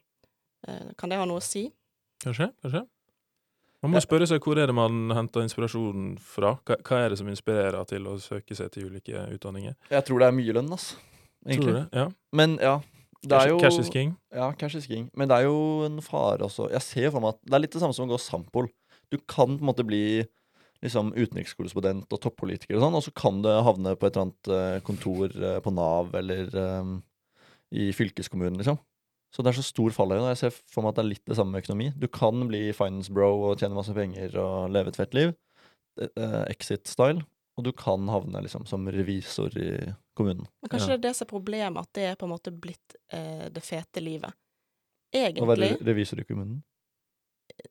Eh, 0.69 0.93
kan 0.99 1.09
det 1.11 1.19
ha 1.19 1.25
noe 1.27 1.39
å 1.39 1.43
si? 1.43 1.73
Kanskje? 2.25 2.53
Kanskje? 2.63 2.87
Man 3.83 3.91
må 3.91 3.95
Ja. 3.99 4.01
spørre 4.07 4.27
seg 4.29 4.41
hvor 4.41 4.57
er 4.63 4.67
det 4.67 4.75
man 4.75 5.11
henter 5.11 5.43
inspirasjonen 5.43 6.19
fra? 6.21 6.55
Hva, 6.65 6.77
hva 6.83 6.97
er 7.05 7.09
det 7.11 7.19
som 7.19 7.27
inspirerer 7.29 7.85
til 7.87 8.05
å 8.07 8.15
søke 8.21 8.55
seg 8.55 8.71
til 8.71 8.85
ulike 8.91 9.11
utdanninger? 9.35 9.75
Jeg 9.91 10.05
tror 10.05 10.19
det 10.21 10.29
er 10.29 10.33
mye 10.33 10.53
lønn, 10.55 10.73
ass. 10.73 10.95
Tror 11.45 11.51
Egentlig. 11.53 11.67
du 11.67 11.73
det? 11.73 11.89
Ja. 11.93 12.09
Men 12.33 12.59
ja. 12.59 12.81
Det 13.25 13.31
Cash, 13.31 13.45
er 13.47 13.49
jo 13.51 13.59
cash 13.61 13.79
is 13.79 13.89
king. 13.91 14.17
Ja, 14.33 14.53
cash 14.53 14.75
is 14.77 14.87
king. 14.87 15.09
Men 15.15 15.29
det 15.29 15.37
er 15.39 15.43
jo 15.45 15.85
en 15.85 16.01
fare 16.01 16.39
også. 16.43 16.69
Jeg 16.71 16.83
ser 16.83 17.11
for 17.13 17.21
meg 17.21 17.35
at 17.35 17.41
det 17.45 17.55
er 17.55 17.59
litt 17.61 17.71
det 17.71 17.81
samme 17.81 17.95
som 17.95 18.09
å 18.09 18.11
gå 18.13 18.19
Sampol. 18.19 18.69
Du 19.13 19.19
kan 19.19 19.59
på 19.59 19.63
en 19.63 19.67
måte 19.75 19.85
bli 19.87 20.27
liksom 20.83 21.12
utenrikskorrespondent 21.15 22.12
og 22.12 22.21
toppolitiker 22.23 22.77
og 22.77 22.85
sånn, 22.85 22.97
og 22.99 23.05
så 23.07 23.12
kan 23.15 23.43
det 23.45 23.55
havne 23.67 23.95
på 23.97 24.09
et 24.09 24.17
eller 24.17 24.29
annet 24.29 24.53
eh, 24.57 24.79
kontor 24.87 25.37
eh, 25.37 25.59
på 25.62 25.73
Nav 25.75 26.15
eller 26.19 26.51
um, 26.59 26.97
i 27.73 27.91
fylkeskommunen, 27.97 28.59
liksom. 28.61 28.81
Så 29.33 29.41
det 29.41 29.53
er 29.53 29.61
så 29.61 29.65
stor 29.65 29.95
fallhøyde. 29.97 30.33
Jeg 30.35 30.41
ser 30.43 30.57
for 30.75 30.85
meg 30.85 30.93
at 30.93 30.99
det 30.99 31.05
er 31.07 31.12
litt 31.15 31.29
det 31.31 31.39
samme 31.39 31.55
med 31.55 31.65
økonomi. 31.65 31.87
Du 31.97 32.05
kan 32.12 32.43
bli 32.51 32.67
finance 32.77 33.15
bro 33.15 33.31
og 33.49 33.62
tjene 33.62 33.79
masse 33.79 33.95
penger 33.97 34.35
og 34.43 34.75
leve 34.75 34.93
et 34.93 34.99
fett 35.01 35.17
liv. 35.17 35.33
Exit-style. 36.53 37.23
Og 37.57 37.65
du 37.65 37.71
kan 37.77 38.09
havne 38.12 38.43
liksom 38.45 38.65
som 38.69 38.85
revisor 38.93 39.57
i 39.57 39.71
kommunen. 40.17 40.47
Men 40.61 40.69
kanskje 40.69 40.91
Ja. 40.91 40.97
det 40.97 41.05
er 41.05 41.09
det 41.09 41.17
som 41.17 41.27
er 41.27 41.31
problemet, 41.33 41.81
at 41.81 41.93
det 41.93 42.03
er 42.11 42.17
på 42.17 42.25
en 42.29 42.33
måte 42.33 42.53
blitt 42.53 42.97
eh, 43.12 43.49
det 43.49 43.62
fete 43.65 44.01
livet. 44.01 44.33
Egentlig 45.12 45.43
Å 45.43 45.49
være 45.49 45.77
revisor 45.85 46.21
i 46.21 46.25
kommunen. 46.25 46.62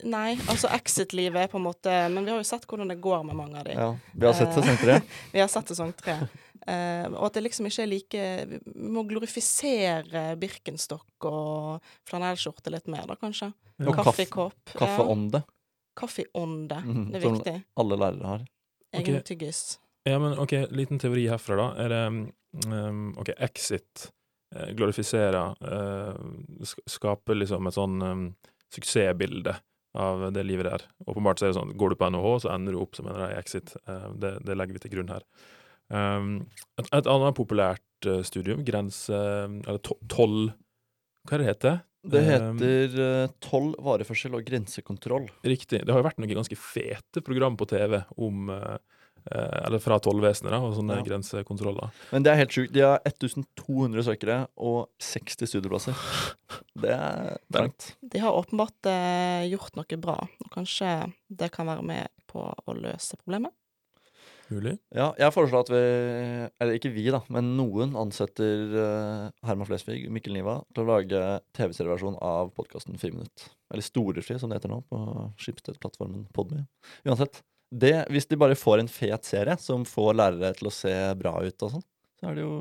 Nei, 0.03 0.35
altså 0.49 0.69
Exit-livet 0.73 1.43
er 1.43 1.49
på 1.51 1.59
en 1.59 1.65
måte 1.67 1.91
Men 2.09 2.25
vi 2.25 2.31
har 2.31 2.39
jo 2.39 2.45
sett 2.47 2.63
hvordan 2.69 2.89
det 2.89 2.99
går 3.03 3.23
med 3.27 3.35
mange 3.37 3.59
av 3.59 3.65
de. 3.67 3.73
Ja, 3.77 3.89
vi 4.13 4.25
har 4.25 4.33
sett 4.37 4.49
Eh, 4.49 4.61
sesong 4.61 4.77
tre. 4.81 4.95
Vi 5.33 5.39
har 5.43 5.47
sett 5.51 5.67
sesong 5.73 5.91
tre. 5.97 6.15
Uh, 6.61 7.07
og 7.17 7.23
at 7.25 7.33
det 7.39 7.41
liksom 7.47 7.65
ikke 7.65 7.81
er 7.81 7.89
like 7.89 8.23
Vi 8.69 8.89
må 8.93 9.01
glorifisere 9.09 10.35
Birkenstock 10.37 11.25
og 11.25 11.81
flanellskjorte 12.09 12.69
litt 12.73 12.87
mer, 12.91 13.07
da, 13.09 13.15
kanskje. 13.17 13.51
Og 13.81 13.95
kaffe- 13.97 14.03
Kaffekopp. 14.27 14.73
Kaffeånde. 14.77 15.41
Kaffeånde. 15.97 16.81
Mhm, 16.85 17.11
Det 17.11 17.17
er 17.17 17.21
som- 17.25 17.37
viktig. 17.39 17.63
Alle 17.77 17.97
lærere 17.97 18.25
har. 18.27 18.45
Egen 18.93 19.15
okay. 19.15 19.23
tyggis. 19.23 19.79
Ja, 20.05 20.19
men 20.19 20.37
OK, 20.39 20.51
liten 20.71 20.99
teori 20.99 21.27
herfra, 21.29 21.55
da. 21.55 21.67
Er 21.83 21.89
det 21.89 22.03
um, 22.67 23.13
OK, 23.17 23.29
Exit 23.37 24.11
eh, 24.55 24.71
glorifiserer 24.75 25.55
uh, 25.61 26.15
sk 26.65 26.79
Skaper 26.89 27.35
liksom 27.37 27.67
et 27.67 27.73
sånn 27.77 28.01
um, 28.01 28.23
suksessbilde 28.73 29.55
av 29.97 30.27
det 30.33 30.43
livet 30.47 30.69
der. 30.69 30.85
Åpenbart 31.05 31.39
så 31.39 31.47
er 31.47 31.51
det 31.51 31.59
sånn 31.59 31.73
går 31.79 31.93
du 31.93 31.99
på 31.99 32.09
NHH, 32.13 32.33
så 32.45 32.51
ender 32.53 32.75
du 32.75 32.81
opp 32.81 32.95
som 32.95 33.07
en 33.07 33.15
eller 33.15 33.29
annen 33.29 33.41
Exit. 33.43 33.73
Eh, 33.85 34.09
det, 34.23 34.37
det 34.47 34.55
legger 34.57 34.77
vi 34.77 34.83
til 34.85 34.93
grunn 34.95 35.11
her. 35.11 35.25
Um, 35.91 36.33
et, 36.79 36.87
et 36.87 37.09
annet 37.11 37.35
populært 37.35 38.07
eh, 38.07 38.21
studium, 38.23 38.63
grense... 38.67 39.17
Eller 39.65 39.81
to 39.83 39.97
toll 40.11 40.53
Hva 41.27 41.35
er 41.35 41.43
det 41.43 41.49
heter? 41.49 41.81
Det 42.01 42.21
Um, 42.23 42.57
heter 42.57 42.95
eh, 42.97 43.33
toll, 43.43 43.75
vareførsel 43.77 44.33
og 44.33 44.45
grensekontroll. 44.47 45.27
Riktig. 45.45 45.83
Det 45.85 45.93
har 45.93 46.01
jo 46.01 46.07
vært 46.07 46.21
noen 46.21 46.33
ganske 46.33 46.57
fete 46.57 47.21
program 47.21 47.59
på 47.59 47.67
TV 47.69 47.99
om 48.17 48.49
eh, 48.49 48.77
Eller 49.29 49.79
fra 49.83 49.99
tollvesenet, 50.01 50.49
da, 50.51 50.59
og 50.65 50.73
sånne 50.75 50.97
Ja. 50.97 51.03
grensekontroller. 51.05 51.91
Men 52.11 52.23
det 52.23 52.31
er 52.33 52.39
helt 52.41 52.51
sjukt. 52.55 52.71
De 52.73 52.81
har 52.81 52.99
1200 53.05 54.03
søkere 54.07 54.47
og 54.57 54.89
60 54.99 55.45
studieplasser. 55.51 55.93
Det 56.81 56.89
er 56.89 57.37
trangt. 57.53 57.95
De 58.01 58.19
har 58.19 58.33
åpenbart 58.33 58.89
eh, 58.89 59.47
gjort 59.51 59.75
noe 59.77 59.97
bra, 60.01 60.17
og 60.45 60.51
kanskje 60.51 61.13
det 61.29 61.51
kan 61.51 61.67
være 61.67 61.83
med 61.85 62.07
på 62.31 62.41
å 62.67 62.73
løse 62.75 63.15
problemet. 63.21 63.51
Mulig. 64.51 64.73
Ja, 64.91 65.13
jeg 65.15 65.31
foreslår 65.31 65.61
at 65.63 65.69
vi 65.71 65.79
Eller 66.59 66.73
ikke 66.75 66.89
vi, 66.91 67.05
da, 67.13 67.21
men 67.31 67.53
noen 67.55 67.93
ansetter 67.95 68.73
eh, 68.75 69.29
Herman 69.47 69.65
Flesvig 69.69 70.09
Mikkel 70.11 70.33
Niva 70.35 70.57
til 70.75 70.83
å 70.83 70.89
lage 70.89 71.21
TV-serieversjon 71.55 72.17
av 72.21 72.51
podkasten 72.57 72.99
Friminutt. 72.99 73.45
Eller 73.71 73.85
Storefri, 73.85 74.35
som 74.41 74.49
det 74.51 74.59
heter 74.59 74.73
nå, 74.73 74.81
på 74.91 74.99
Schibsted-plattformen 75.39 76.25
Podmy. 76.35 76.65
Uansett. 77.07 77.39
Det, 77.71 77.93
hvis 78.11 78.27
de 78.27 78.39
bare 78.39 78.57
får 78.59 78.81
en 78.81 78.91
fet 78.91 79.27
serie 79.27 79.55
som 79.61 79.85
får 79.87 80.15
lærere 80.19 80.53
til 80.57 80.67
å 80.67 80.73
se 80.75 80.95
bra 81.19 81.37
ut 81.39 81.67
og 81.67 81.77
sånn, 81.77 81.85
så 82.19 82.31
er 82.31 82.39
det 82.39 82.43
jo 82.43 82.55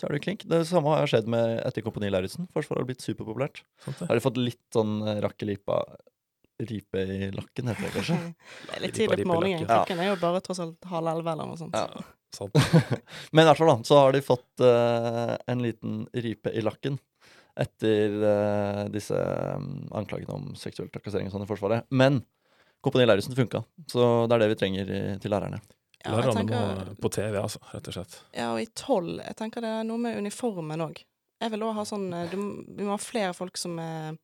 så 0.00 0.08
er 0.08 0.16
det 0.16 0.22
klink. 0.24 0.42
Det 0.50 0.64
samme 0.66 0.96
har 0.96 1.06
skjedd 1.06 1.28
med 1.30 1.60
etter 1.62 1.84
Kompani 1.84 2.08
Lauritzen. 2.10 2.48
Forsvaret 2.50 2.82
har 2.82 2.88
blitt 2.88 3.04
superpopulært. 3.04 3.60
Har 4.00 4.16
de 4.16 4.24
fått 4.24 4.40
litt 4.40 4.64
sånn 4.74 4.96
eh, 5.06 5.20
rakkelipa 5.22 5.76
Ripe 6.62 6.98
i 6.98 7.28
lakken, 7.34 7.70
heter 7.70 7.86
det 7.86 7.92
kanskje. 7.94 8.16
Det 8.66 8.74
er 8.76 8.82
litt 8.84 8.96
tidlig 8.98 9.24
på 9.24 9.30
morgenen. 9.30 9.64
Klokken 9.66 10.02
er 10.02 10.10
jo 10.10 10.18
bare 10.20 10.42
tross 10.44 10.60
alt 10.62 10.90
halv 10.90 11.12
elleve 11.12 11.32
eller 11.34 11.48
noe 11.52 11.60
sånt. 11.60 11.78
Ja. 11.78 12.02
sånt. 12.36 12.58
Men 13.32 13.44
i 13.44 13.48
hvert 13.48 13.62
fall 13.62 13.72
da, 13.72 13.78
så 13.88 14.02
har 14.02 14.14
de 14.14 14.22
fått 14.26 14.64
uh, 14.64 15.34
en 15.50 15.64
liten 15.64 16.04
ripe 16.26 16.52
i 16.52 16.62
lakken 16.64 16.98
etter 17.62 18.14
uh, 18.22 18.84
disse 18.92 19.16
um, 19.16 19.84
anklagene 19.98 20.38
om 20.38 20.52
seksuell 20.58 20.90
trakassering 20.92 21.28
og 21.28 21.34
sånn 21.34 21.46
i 21.46 21.50
Forsvaret. 21.50 21.88
Men 21.90 22.22
Kompani 22.82 23.06
Lauritzen 23.06 23.36
funka, 23.38 23.62
så 23.90 24.26
det 24.26 24.36
er 24.36 24.42
det 24.42 24.50
vi 24.52 24.58
trenger 24.58 24.90
til 25.22 25.30
lærerne. 25.32 25.60
Ja, 26.02 26.10
jeg 26.10 26.16
Lærerne 26.16 26.32
må 26.34 26.40
tenker, 26.40 26.94
på 26.98 27.10
TV, 27.14 27.36
altså, 27.38 27.60
rett 27.70 27.88
og 27.92 27.94
slett. 27.94 28.16
ja, 28.34 28.48
og 28.50 28.58
i 28.58 28.66
tolv 28.74 29.20
Jeg 29.22 29.36
tenker 29.38 29.62
det 29.62 29.70
er 29.70 29.84
noe 29.86 30.02
med 30.02 30.18
uniformen 30.18 30.82
òg. 30.82 31.04
Jeg 31.42 31.50
vil 31.54 31.62
òg 31.66 31.76
ha 31.78 31.84
sånn 31.86 32.08
eh, 32.14 32.30
du, 32.30 32.38
Vi 32.74 32.86
må 32.86 32.96
ha 32.96 32.98
flere 33.02 33.34
folk 33.34 33.58
som 33.58 33.78
er 33.82 34.16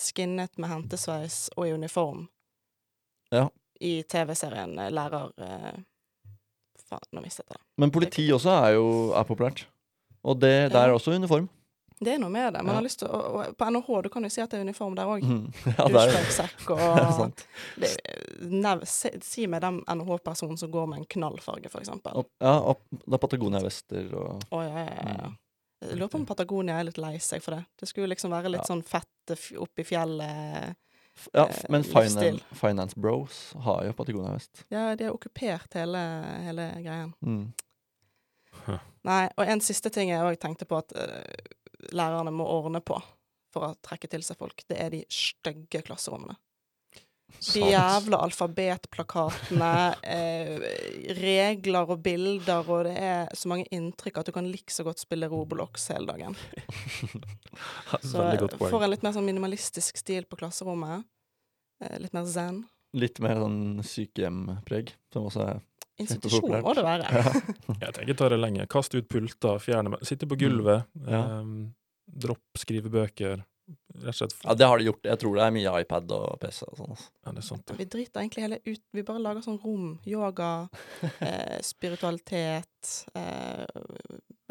skinnet 0.00 0.56
med 0.60 0.70
hentesveis 0.72 1.46
og 1.56 1.68
i 1.68 1.72
uniform. 1.72 2.26
Ja. 3.32 3.46
I 3.80 4.02
TV-serien 4.08 4.76
eh, 4.78 4.92
Lærer 4.92 5.32
eh, 5.40 5.72
Faen, 6.88 7.08
nå 7.16 7.24
mistet 7.24 7.46
jeg 7.48 7.56
det. 7.56 7.64
Men 7.80 7.92
politi 7.94 8.26
også 8.32 8.52
er 8.58 8.76
jo 8.76 8.86
er 9.16 9.24
populært. 9.28 9.66
Og 10.22 10.36
det, 10.40 10.54
det 10.72 10.78
er 10.80 10.92
også 10.92 11.16
uniform. 11.16 11.48
Det 12.02 12.14
er 12.16 12.18
noe 12.18 12.30
med 12.34 12.54
det. 12.54 12.62
Man 12.64 12.72
Ja. 12.74 12.80
har 12.80 12.82
lyst 12.82 12.98
til 12.98 13.08
å, 13.08 13.42
På 13.54 13.68
NHH 13.70 14.02
du 14.02 14.08
kan 14.10 14.22
jo 14.26 14.28
si 14.34 14.40
at 14.42 14.50
det 14.50 14.58
er 14.58 14.64
uniform 14.66 14.94
der 14.98 15.06
òg. 15.06 15.22
Mm. 15.22 15.52
Ja, 15.78 15.86
er 15.86 16.16
og 16.72 17.12
sant. 17.20 17.44
det, 17.78 17.92
nev, 18.50 18.82
si, 18.90 19.10
si 19.22 19.46
meg 19.46 19.60
den 19.62 19.82
NHH-personen 19.86 20.58
som 20.58 20.70
går 20.72 20.88
med 20.90 20.98
en 21.02 21.06
knallfarge, 21.06 21.70
eksempel. 21.80 22.24
Ja, 22.42 22.56
og 22.58 22.82
det 22.90 23.14
er 23.14 23.22
Patagonia-vester 23.22 24.12
og 24.18 24.42
Å, 24.50 24.62
ja, 24.66 24.82
ja, 24.82 24.94
ja, 24.98 25.16
ja. 25.22 25.30
Mm. 25.30 25.38
Jeg 25.82 25.98
lurer 25.98 26.10
på 26.12 26.18
om 26.20 26.26
Patagonia 26.26 26.76
er 26.78 26.84
litt 26.86 26.98
lei 27.02 27.16
seg 27.18 27.42
for 27.42 27.56
det. 27.56 27.64
Det 27.80 27.88
skulle 27.90 28.10
liksom 28.14 28.30
være 28.30 28.50
litt 28.52 28.62
Ja. 28.62 28.70
sånn 28.74 28.84
fett 28.86 29.34
oppi 29.58 29.82
i 29.82 29.88
fjellet. 29.88 30.76
Ja, 31.34 31.44
Eh, 31.44 31.64
men 31.68 31.82
finance, 31.84 32.40
Finance 32.56 32.94
Bros 32.96 33.52
har 33.60 33.84
jo 33.84 33.92
Patagonia-vest. 33.92 34.64
Ja, 34.70 34.94
de 34.96 35.04
har 35.04 35.12
okkupert 35.12 35.74
hele, 35.74 35.98
hele 36.46 36.68
greien. 36.82 37.12
Mm. 37.20 37.52
Nei, 39.04 39.24
og 39.36 39.48
en 39.48 39.60
siste 39.64 39.90
ting 39.92 40.08
jeg 40.12 40.22
òg 40.22 40.38
tenkte 40.40 40.64
på 40.68 40.78
at 40.78 40.92
eh, 40.94 41.22
lærerne 41.96 42.32
må 42.34 42.46
ordne 42.48 42.82
på 42.84 42.98
for 43.52 43.68
å 43.68 43.76
trekke 43.84 44.08
til 44.08 44.24
seg 44.24 44.38
folk, 44.40 44.64
det 44.70 44.78
er 44.80 44.94
de 44.94 45.02
stygge 45.12 45.82
klasserommene. 45.84 46.38
De 47.42 47.62
jævla 47.64 48.20
alfabetplakatene, 48.26 49.70
eh, 50.16 50.66
regler 51.18 51.90
og 51.90 52.02
bilder, 52.04 52.68
og 52.68 52.84
det 52.86 52.94
er 53.00 53.32
så 53.36 53.50
mange 53.50 53.66
inntrykk 53.74 54.20
at 54.20 54.28
du 54.28 54.34
kan 54.36 54.48
like 54.48 54.72
så 54.72 54.84
godt 54.86 55.02
spille 55.02 55.28
Roblox 55.32 55.88
hele 55.92 56.12
dagen. 56.12 56.36
Så 58.00 58.24
får 58.56 58.84
en 58.84 58.92
litt 58.92 59.02
mer 59.04 59.12
sånn 59.12 59.26
minimalistisk 59.26 59.98
stil 60.00 60.24
på 60.24 60.38
klasserommet. 60.40 61.04
Eh, 61.84 61.98
litt 62.00 62.14
mer 62.16 62.24
zen. 62.30 62.62
Litt 62.96 63.20
mer 63.24 63.40
sånn 63.42 63.82
sykehjempreg, 63.84 64.94
som 65.12 65.28
også 65.28 65.44
er 65.50 65.60
Institusjon 66.00 66.62
må 66.64 66.72
det 66.74 66.84
være. 66.86 67.04
ja. 67.12 67.32
Jeg 67.84 67.94
tenker 67.98 68.16
ta 68.16 68.28
det 68.32 68.38
lenge. 68.40 68.64
Kast 68.72 68.94
ut 68.96 69.08
pulter, 69.12 69.60
fjerne 69.60 70.00
Sitte 70.06 70.28
på 70.28 70.38
gulvet. 70.40 70.88
Mm. 70.96 71.10
Ja. 71.12 71.20
ehm, 71.20 71.58
dropp 72.12 72.58
skrive 72.60 72.90
bøker. 72.92 73.42
Rett 74.02 74.08
og 74.10 74.16
slett. 74.18 74.34
ja, 74.44 74.54
det 74.58 74.66
har 74.68 74.78
de 74.78 74.84
gjort. 74.88 75.04
Jeg 75.06 75.18
tror 75.22 75.36
det 75.38 75.44
er 75.46 75.52
mye 75.54 75.72
iPad 75.84 76.10
og 76.12 76.40
PC 76.42 76.62
og 76.66 76.76
sånn. 76.80 76.90
Altså. 76.96 77.08
Ja, 77.24 77.32
det 77.32 77.38
er 77.42 77.46
sant. 77.46 77.72
Vi 77.78 77.84
driter 77.94 78.20
egentlig 78.20 78.42
hele 78.44 78.58
ut 78.66 78.82
Vi 78.92 79.04
bare 79.06 79.22
lager 79.22 79.44
sånn 79.46 79.60
rom. 79.62 79.86
Yoga, 80.04 80.68
eh, 81.22 81.58
spiritualitet, 81.64 82.90
eh, 83.14 83.64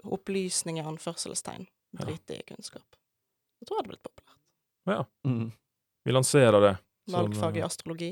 opplysning 0.03 0.79
i 0.79 0.85
anførselstegn. 0.87 1.67
Ja. 1.99 2.07
I 2.07 2.39
kunnskap. 2.47 2.87
Jeg 3.61 3.67
tror 3.67 3.77
det 3.77 3.81
hadde 3.83 3.91
blitt 3.93 4.07
populært. 4.07 4.37
Ja, 4.89 5.03
Mm. 5.27 5.51
vi 6.05 6.11
lanserer 6.15 6.61
det. 6.61 6.77
som, 7.09 7.19
Valgfag 7.27 7.57
i 7.57 7.61
astrologi. 7.61 8.11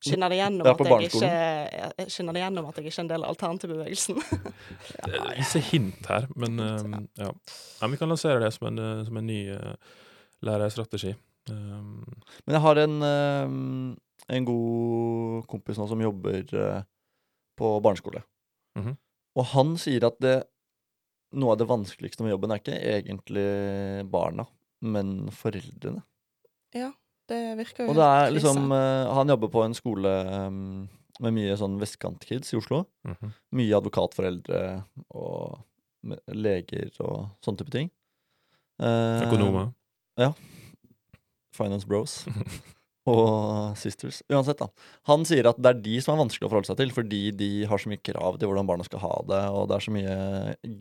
Skinner 0.00 0.32
det 0.32 0.38
gjennom 0.38 0.64
Ja, 0.64 0.72
at 0.72 0.88
jeg 0.88 1.08
ikke 1.10 2.10
Skinner 2.12 2.36
det 2.36 2.42
gjennom 2.42 2.68
at 2.70 2.78
jeg 2.78 2.88
ikke 2.88 2.94
er 2.94 3.04
en 3.04 3.10
del 3.10 3.24
av 3.24 3.32
alternativbevegelsen? 3.34 4.20
Det 5.10 5.18
er 5.18 5.34
visse 5.36 5.60
hint 5.70 6.06
her, 6.08 6.28
men 6.40 6.62
ehm, 6.64 6.94
ja. 7.20 7.32
ja. 7.82 7.90
Vi 7.92 7.98
kan 8.00 8.08
lansere 8.08 8.40
det 8.40 8.52
som 8.56 8.70
en, 8.70 8.80
eh, 8.80 9.02
som 9.04 9.18
en 9.20 9.28
ny 9.28 9.40
uh, 9.52 9.98
lærerstrategi. 10.46 11.12
Um. 11.50 12.06
Men 12.46 12.56
jeg 12.56 12.64
har 12.64 12.80
en, 12.80 12.96
uh, 13.04 14.32
en 14.36 14.48
god 14.48 15.44
kompis 15.52 15.80
nå 15.80 15.88
som 15.90 16.04
jobber 16.04 16.54
uh, 16.56 16.80
på 17.60 17.74
barneskole. 17.84 18.24
Mhm. 18.80 18.96
Og 19.38 19.46
han 19.52 19.76
sier 19.78 20.08
at 20.08 20.16
det, 20.24 20.38
noe 21.38 21.52
av 21.54 21.60
det 21.60 21.68
vanskeligste 21.70 22.24
med 22.24 22.32
jobben 22.32 22.50
er 22.50 22.62
ikke 22.62 22.80
egentlig 22.96 23.44
barna, 24.10 24.48
men 24.82 25.28
foreldrene. 25.34 26.02
ja, 26.74 26.90
det 27.30 27.40
virker 27.60 27.86
jo 27.86 27.92
Og 27.92 27.98
det 27.98 28.06
er 28.06 28.32
liksom 28.34 28.72
eh, 28.76 29.10
Han 29.16 29.32
jobber 29.32 29.52
på 29.52 29.64
en 29.64 29.76
skole 29.76 30.14
um, 30.48 30.88
med 31.20 31.36
mye 31.36 31.56
sånn 31.60 31.78
vestkantkids 31.80 32.54
i 32.54 32.60
Oslo. 32.60 32.84
mhm. 33.08 33.34
Mye 33.58 33.76
advokatforeldre 33.76 34.62
og 35.14 35.60
leger 36.32 36.94
og 37.04 37.28
sånne 37.44 37.60
type 37.60 37.74
ting. 37.74 37.90
Uh, 38.80 39.20
Økonomer. 39.26 39.72
Finance 41.52 41.86
Bros. 41.86 42.22
og 43.08 43.76
Sisters. 43.80 44.18
Uansett, 44.28 44.58
da. 44.60 44.68
Han 45.08 45.24
sier 45.24 45.46
at 45.48 45.56
det 45.62 45.70
er 45.72 45.78
de 45.84 45.94
som 46.04 46.14
er 46.14 46.20
vanskelig 46.24 46.46
å 46.46 46.50
forholde 46.52 46.68
seg 46.68 46.76
til, 46.82 46.90
fordi 46.92 47.20
de 47.32 47.48
har 47.70 47.80
så 47.80 47.88
mye 47.92 48.02
krav 48.04 48.36
til 48.38 48.50
hvordan 48.50 48.68
barna 48.68 48.84
skal 48.84 49.00
ha 49.04 49.12
det, 49.30 49.40
og 49.56 49.68
det 49.70 49.76
er 49.78 49.86
så 49.86 49.94
mye 49.94 50.18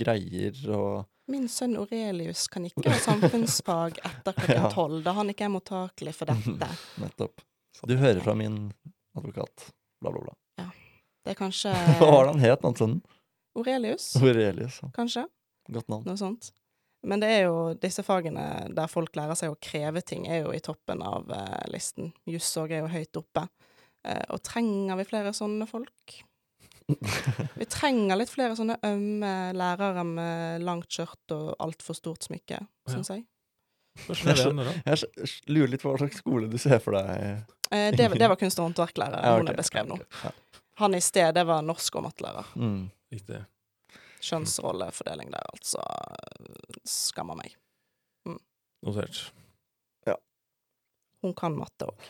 greier 0.04 0.60
og 0.76 1.06
Min 1.30 1.46
sønn 1.48 1.76
Aurelius 1.78 2.48
kan 2.50 2.64
ikke 2.66 2.90
ha 2.90 2.98
samfunnsfag 3.04 4.00
etter 4.02 4.34
klokken 4.40 4.64
Ja. 4.64 4.70
tolv, 4.74 5.04
da 5.06 5.14
han 5.14 5.30
ikke 5.30 5.46
er 5.46 5.52
mottakelig 5.54 6.16
for 6.18 6.26
dette. 6.32 6.70
Nettopp. 6.98 7.44
Du 7.86 7.94
hører 8.02 8.20
fra 8.26 8.34
min 8.36 8.72
advokat. 9.16 9.70
Bla, 10.02 10.10
bla, 10.12 10.24
bla. 10.26 10.68
Det 11.24 11.36
er 11.36 11.38
kanskje 11.38 11.70
Hva 12.02 12.10
var 12.10 12.26
det 12.26 12.34
han 12.34 12.42
het, 12.48 12.64
han 12.66 12.76
sønnen? 12.80 13.02
Aurelius, 13.60 14.16
Aurelius. 14.18 14.80
ja. 14.82 14.90
kanskje? 14.96 15.28
Godt 15.70 15.88
navn. 15.92 16.06
Noe 16.10 16.18
sånt. 16.18 16.50
Men 17.08 17.22
det 17.24 17.30
er 17.32 17.44
jo 17.48 17.74
disse 17.80 18.04
fagene 18.04 18.44
der 18.76 18.90
folk 18.92 19.16
lærer 19.16 19.38
seg 19.40 19.54
å 19.54 19.60
kreve 19.64 20.02
ting, 20.04 20.26
er 20.28 20.42
jo 20.44 20.52
i 20.56 20.60
toppen 20.64 21.02
av 21.06 21.30
eh, 21.32 21.62
listen. 21.72 22.12
Juss 22.28 22.50
òg 22.60 22.74
er 22.76 22.84
jo 22.84 22.92
høyt 22.92 23.20
oppe. 23.22 23.46
Eh, 24.04 24.26
og 24.36 24.42
trenger 24.44 25.00
vi 25.00 25.08
flere 25.08 25.32
sånne 25.36 25.68
folk? 25.70 26.20
Vi 27.60 27.66
trenger 27.70 28.18
litt 28.18 28.32
flere 28.34 28.56
sånne 28.58 28.80
ømme 28.88 29.34
lærere 29.54 30.04
med 30.08 30.64
langt 30.66 30.90
skjørt 30.92 31.36
og 31.36 31.52
altfor 31.62 31.98
stort 31.98 32.26
smykke, 32.26 32.64
syns 32.90 33.12
jeg. 33.14 33.26
Jeg 34.08 34.98
lurer 35.52 35.74
litt 35.74 35.84
på 35.84 35.92
hva 35.92 36.00
slags 36.02 36.22
skole 36.22 36.50
du 36.50 36.58
ser 36.62 36.80
for 36.84 36.98
deg. 36.98 37.44
Eh, 37.70 37.92
det, 37.94 38.10
det 38.18 38.30
var 38.32 38.40
kunst- 38.40 38.60
og 38.62 38.70
håndverklærer 38.70 39.22
Ja, 39.22 39.36
hun 39.38 39.46
ok. 39.46 39.54
er 39.54 39.60
beskrevet 39.60 39.92
nå. 39.92 40.32
Han 40.82 40.96
i 40.96 41.02
sted, 41.04 41.34
det 41.36 41.44
var 41.46 41.62
norsk 41.66 42.00
og 42.00 42.08
mattelærer. 42.08 42.52
Mm. 42.56 42.88
Riktig. 43.14 43.42
Kjønnsrollefordeling 44.24 45.32
der, 45.34 45.46
altså. 45.54 45.84
Skammer 46.88 47.40
meg. 47.40 47.56
Notert. 48.86 49.34
Ja. 50.08 50.16
Hun 51.24 51.36
kan 51.36 51.58
matte 51.60 51.90
òg. 51.92 52.10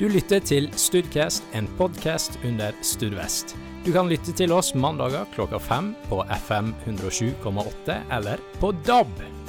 Du 0.00 0.06
lytter 0.08 0.40
til 0.40 0.70
Studcast, 0.80 1.44
en 1.52 1.66
podkast 1.76 2.38
under 2.44 2.72
Studvest. 2.80 3.52
Du 3.84 3.92
kan 3.92 4.08
lytte 4.08 4.32
til 4.32 4.52
oss 4.56 4.72
mandager 4.72 5.28
klokka 5.34 5.60
fem 5.60 5.92
på 6.08 6.22
FM 6.46 6.72
107,8 6.86 7.98
eller 8.16 8.40
på 8.60 8.72
DAB. 8.88 9.39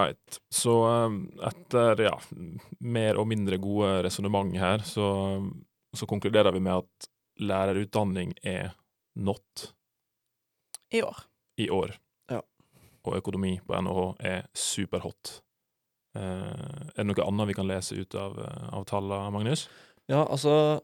Right. 0.00 0.38
Så 0.52 0.74
um, 0.86 1.22
etter 1.46 2.04
ja, 2.06 2.14
mer 2.80 3.20
og 3.20 3.28
mindre 3.30 3.60
gode 3.62 4.00
resonnement 4.06 4.52
her, 4.58 4.84
så, 4.86 5.06
så 5.96 6.08
konkluderer 6.10 6.54
vi 6.56 6.62
med 6.64 6.82
at 6.82 7.10
lærerutdanning 7.40 8.34
er 8.42 8.74
not 9.16 9.70
I 10.92 11.02
år. 11.02 11.22
i 11.56 11.70
år. 11.70 11.94
Ja. 12.30 12.40
Og 13.06 13.16
økonomi 13.20 13.58
på 13.66 13.80
NHH 13.80 14.02
er 14.32 14.50
superhot. 14.56 15.40
Eh, 16.18 16.82
er 16.90 16.96
det 16.98 17.06
noe 17.06 17.26
annet 17.26 17.50
vi 17.52 17.54
kan 17.54 17.68
lese 17.70 18.00
ut 18.00 18.14
av, 18.18 18.38
eh, 18.42 18.68
av 18.74 18.86
tallene, 18.90 19.30
Magnus? 19.34 19.68
Ja, 20.10 20.24
altså 20.24 20.80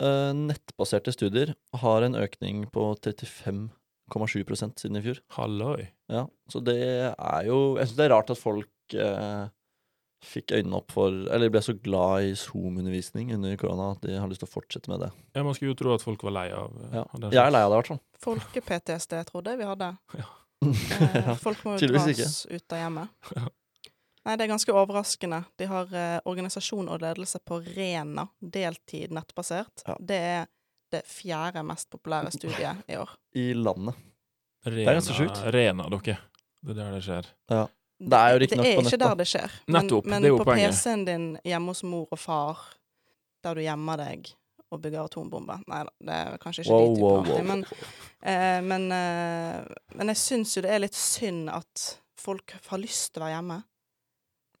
eh, 0.00 0.32
Nettbaserte 0.32 1.12
studier 1.12 1.54
har 1.82 2.06
en 2.06 2.16
økning 2.16 2.64
på 2.72 2.86
35,7 4.10 4.78
siden 4.82 4.96
i 4.98 5.02
fjor. 5.04 5.20
Halløy. 5.36 5.86
Ja, 6.12 6.26
så 6.50 6.60
det 6.64 6.76
er 7.12 7.42
jo 7.46 7.76
Jeg 7.78 7.88
syns 7.88 7.96
det 7.96 8.04
er 8.08 8.14
rart 8.14 8.30
at 8.34 8.40
folk 8.40 8.96
eh, 8.98 9.46
fikk 10.22 10.52
øynene 10.54 10.76
opp 10.78 10.92
for 10.94 11.10
Eller 11.32 11.50
ble 11.50 11.62
så 11.64 11.72
glad 11.82 12.28
i 12.28 12.34
Zoom-undervisning 12.38 13.32
under 13.34 13.56
korona 13.58 13.92
at 13.96 14.02
de 14.04 14.18
har 14.18 14.28
lyst 14.30 14.42
til 14.44 14.50
å 14.50 14.52
fortsette 14.52 14.90
med 14.92 15.00
det. 15.06 15.10
Ja, 15.34 15.42
man 15.46 15.54
skulle 15.56 15.72
jo 15.72 15.78
tro 15.80 15.94
at 15.94 16.04
folk 16.04 16.22
var 16.26 16.36
lei 16.36 16.48
av, 16.52 16.76
eh, 16.90 16.98
Ja. 16.98 17.06
av 17.08 17.32
Jeg 17.32 17.40
er 17.46 17.50
lei 17.54 17.62
av 17.64 17.70
det, 17.72 17.74
i 17.74 17.80
hvert 17.80 17.92
fall. 17.94 18.02
Folke-PTSD 18.26 19.18
trodde 19.30 19.50
jeg 19.54 19.62
vi 19.62 19.70
hadde. 19.72 19.90
Ja. 20.22 20.28
Eh, 20.62 21.34
folk 21.42 21.64
må 21.66 21.74
jo 21.74 21.88
dras 21.94 22.46
ut 22.46 22.72
av 22.76 22.78
hjemmet. 22.84 23.18
Ja. 23.40 23.48
Nei, 24.22 24.36
det 24.38 24.44
er 24.44 24.52
ganske 24.52 24.70
overraskende. 24.70 25.40
De 25.58 25.66
har 25.66 25.88
eh, 25.98 26.20
organisasjon 26.30 26.86
og 26.94 27.00
ledelse 27.02 27.40
på 27.42 27.56
Rena, 27.74 28.28
deltid 28.38 29.10
nettbasert. 29.10 29.82
Ja. 29.88 29.96
Det 29.98 30.18
er 30.22 30.44
det 30.92 31.02
fjerde 31.08 31.62
mest 31.66 31.88
populære 31.92 32.32
studiet 32.34 32.82
i 32.88 32.98
år. 33.00 33.14
I 33.42 33.52
landet. 33.58 33.96
Rena, 34.66 34.90
er 34.90 35.00
ganske 35.00 35.16
sjukt. 35.16 35.40
Rena, 35.54 35.88
dere. 35.90 36.18
Det 36.62 36.74
er 36.74 36.78
der 36.78 36.92
det 36.94 37.02
skjer. 37.02 37.30
Det 38.02 38.18
er 38.18 38.34
jo 38.34 38.44
ikke, 38.44 38.58
Det 38.58 38.68
er 38.68 38.84
ikke 38.86 39.00
der 39.02 39.16
det 39.18 39.26
skjer. 39.30 39.56
Men, 39.66 39.74
Nettopp, 39.80 40.06
men 40.06 40.22
det 40.22 40.28
er 40.28 40.32
jo 40.32 40.38
på. 40.42 40.54
PC-en 40.58 41.02
din 41.06 41.26
hjemme 41.46 41.74
hos 41.74 41.82
mor 41.86 42.06
og 42.10 42.20
far, 42.20 42.62
der 43.42 43.58
du 43.58 43.64
gjemmer 43.64 43.98
deg 43.98 44.30
og 44.72 44.80
bygger 44.80 45.04
atombomber 45.04 45.60
Nei 45.68 45.82
da, 45.84 45.92
det 46.00 46.14
er 46.16 46.38
kanskje 46.40 46.64
ikke 46.64 46.72
Wow, 46.72 46.86
de 46.86 46.94
typer 46.94 47.04
wow, 47.04 47.26
wow. 47.28 47.42
men, 47.50 47.64
eh, 48.22 48.60
men, 48.64 48.86
eh, 48.96 49.82
men 49.98 50.12
jeg 50.14 50.20
syns 50.22 50.56
jo 50.56 50.62
det 50.64 50.72
er 50.72 50.82
litt 50.86 50.96
synd 50.96 51.50
at 51.52 51.84
folk 52.22 52.54
har 52.70 52.80
lyst 52.80 53.12
til 53.12 53.22
å 53.22 53.26
være 53.26 53.36
hjemme. 53.36 53.58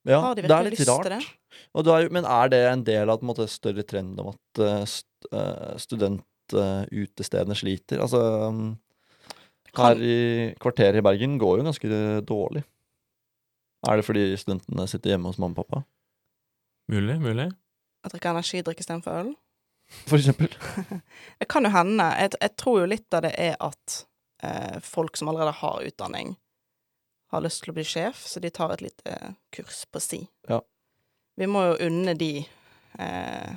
Ja, 0.08 0.18
Har 0.20 0.34
de 0.34 0.42
virkelig 0.42 0.72
lyst 0.78 0.88
rart. 0.90 1.06
til 1.06 1.14
det? 1.14 1.58
Og 1.78 1.84
det 1.86 1.92
er, 1.94 2.08
men 2.10 2.24
er 2.26 2.48
det 2.50 2.60
en 2.72 2.82
del 2.84 3.10
av 3.12 3.22
en 3.22 3.46
større 3.48 3.84
trend 3.86 4.18
om 4.18 4.32
at 4.32 4.62
uh, 4.62 4.82
studentutestedene 4.88 5.70
uh, 5.70 5.76
studentutestedene 5.78 7.54
sliter? 7.56 8.00
Altså 8.02 8.18
um, 8.48 8.64
Kan- 9.72 9.96
Her 9.96 10.02
i 10.04 10.16
kvarteret 10.60 10.98
i 10.98 11.04
Bergen 11.06 11.38
går 11.40 11.60
jo 11.60 11.68
ganske 11.68 12.00
dårlig. 12.28 12.64
Er 13.88 13.96
det 13.98 14.04
fordi 14.04 14.24
studentene 14.36 14.84
sitter 14.90 15.14
hjemme 15.14 15.30
hos 15.30 15.38
mamma 15.40 15.54
og 15.56 15.62
pappa? 15.64 15.84
Mulig, 16.92 17.16
mulig. 17.22 17.46
Å 18.02 18.10
drikker 18.12 18.34
energidrikk 18.34 18.82
istedenfor 18.82 19.22
øl? 19.22 19.32
For 20.10 20.18
eksempel. 20.18 20.50
Det 21.40 21.48
kan 21.48 21.64
jo 21.66 21.70
hende. 21.72 22.04
Jeg, 22.20 22.34
jeg 22.42 22.56
tror 22.60 22.80
jo 22.82 22.90
litt 22.90 23.14
av 23.16 23.22
det 23.26 23.32
er 23.38 23.56
at 23.62 23.96
eh, 24.42 24.78
folk 24.84 25.16
som 25.18 25.30
allerede 25.32 25.54
har 25.62 25.82
utdanning, 25.88 26.34
har 27.32 27.44
lyst 27.44 27.62
til 27.64 27.72
å 27.72 27.76
bli 27.76 27.84
sjef, 27.86 28.24
så 28.28 28.40
de 28.42 28.50
tar 28.52 28.74
et 28.74 28.84
lite 28.84 29.08
eh, 29.12 29.34
kurs 29.54 29.84
på 29.90 30.02
si. 30.02 30.20
Ja. 30.48 30.60
Vi 31.40 31.48
må 31.48 31.64
jo 31.70 31.78
unne 31.88 32.14
de 32.18 32.32
eh, 32.42 33.52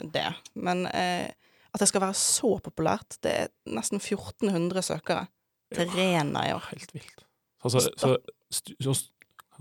det. 0.00 0.26
Men 0.54 0.86
eh, 0.88 1.28
at 1.70 1.82
det 1.82 1.86
skal 1.90 2.02
være 2.02 2.18
så 2.18 2.56
populært 2.64 3.20
Det 3.22 3.32
er 3.44 3.50
nesten 3.70 4.00
1400 4.00 4.82
søkere 4.82 5.28
til 5.74 5.90
Rena 5.94 6.48
i 6.48 6.54
år. 6.56 6.70
Helt 6.72 6.94
vilt. 6.96 7.26
Altså, 7.62 7.84
så, 8.00 8.16
så, 8.50 8.94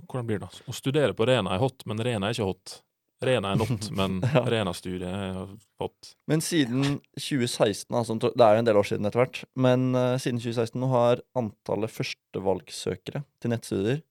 hvordan 0.08 0.30
blir 0.30 0.42
det? 0.42 0.50
Å 0.66 0.74
studere 0.76 1.14
på 1.14 1.28
Rena 1.30 1.54
er 1.54 1.62
hot, 1.62 1.84
men 1.90 2.02
Rena 2.02 2.30
er 2.30 2.38
ikke 2.38 2.48
hot. 2.50 2.80
Rena 3.26 3.52
er 3.52 3.60
not, 3.60 3.90
men 4.00 4.20
Ja. 4.24 4.44
Rena-studiet 4.48 5.08
jeg 5.08 5.48
fått. 5.80 6.14
Men 6.32 6.44
siden 6.44 7.00
2016, 7.20 7.90
altså, 7.96 8.16
det 8.22 8.46
er 8.46 8.56
jo 8.56 8.62
en 8.64 8.70
del 8.70 8.80
år 8.80 8.88
siden 8.88 9.10
etter 9.10 9.24
hvert, 9.24 9.42
men 9.60 9.90
uh, 9.98 10.16
siden 10.22 10.40
2016 10.40 10.80
nå 10.80 10.92
har 10.94 11.24
antallet 11.40 11.92
førstevalgsøkere 11.92 13.24
til 13.42 13.54
nettstudier 13.54 14.02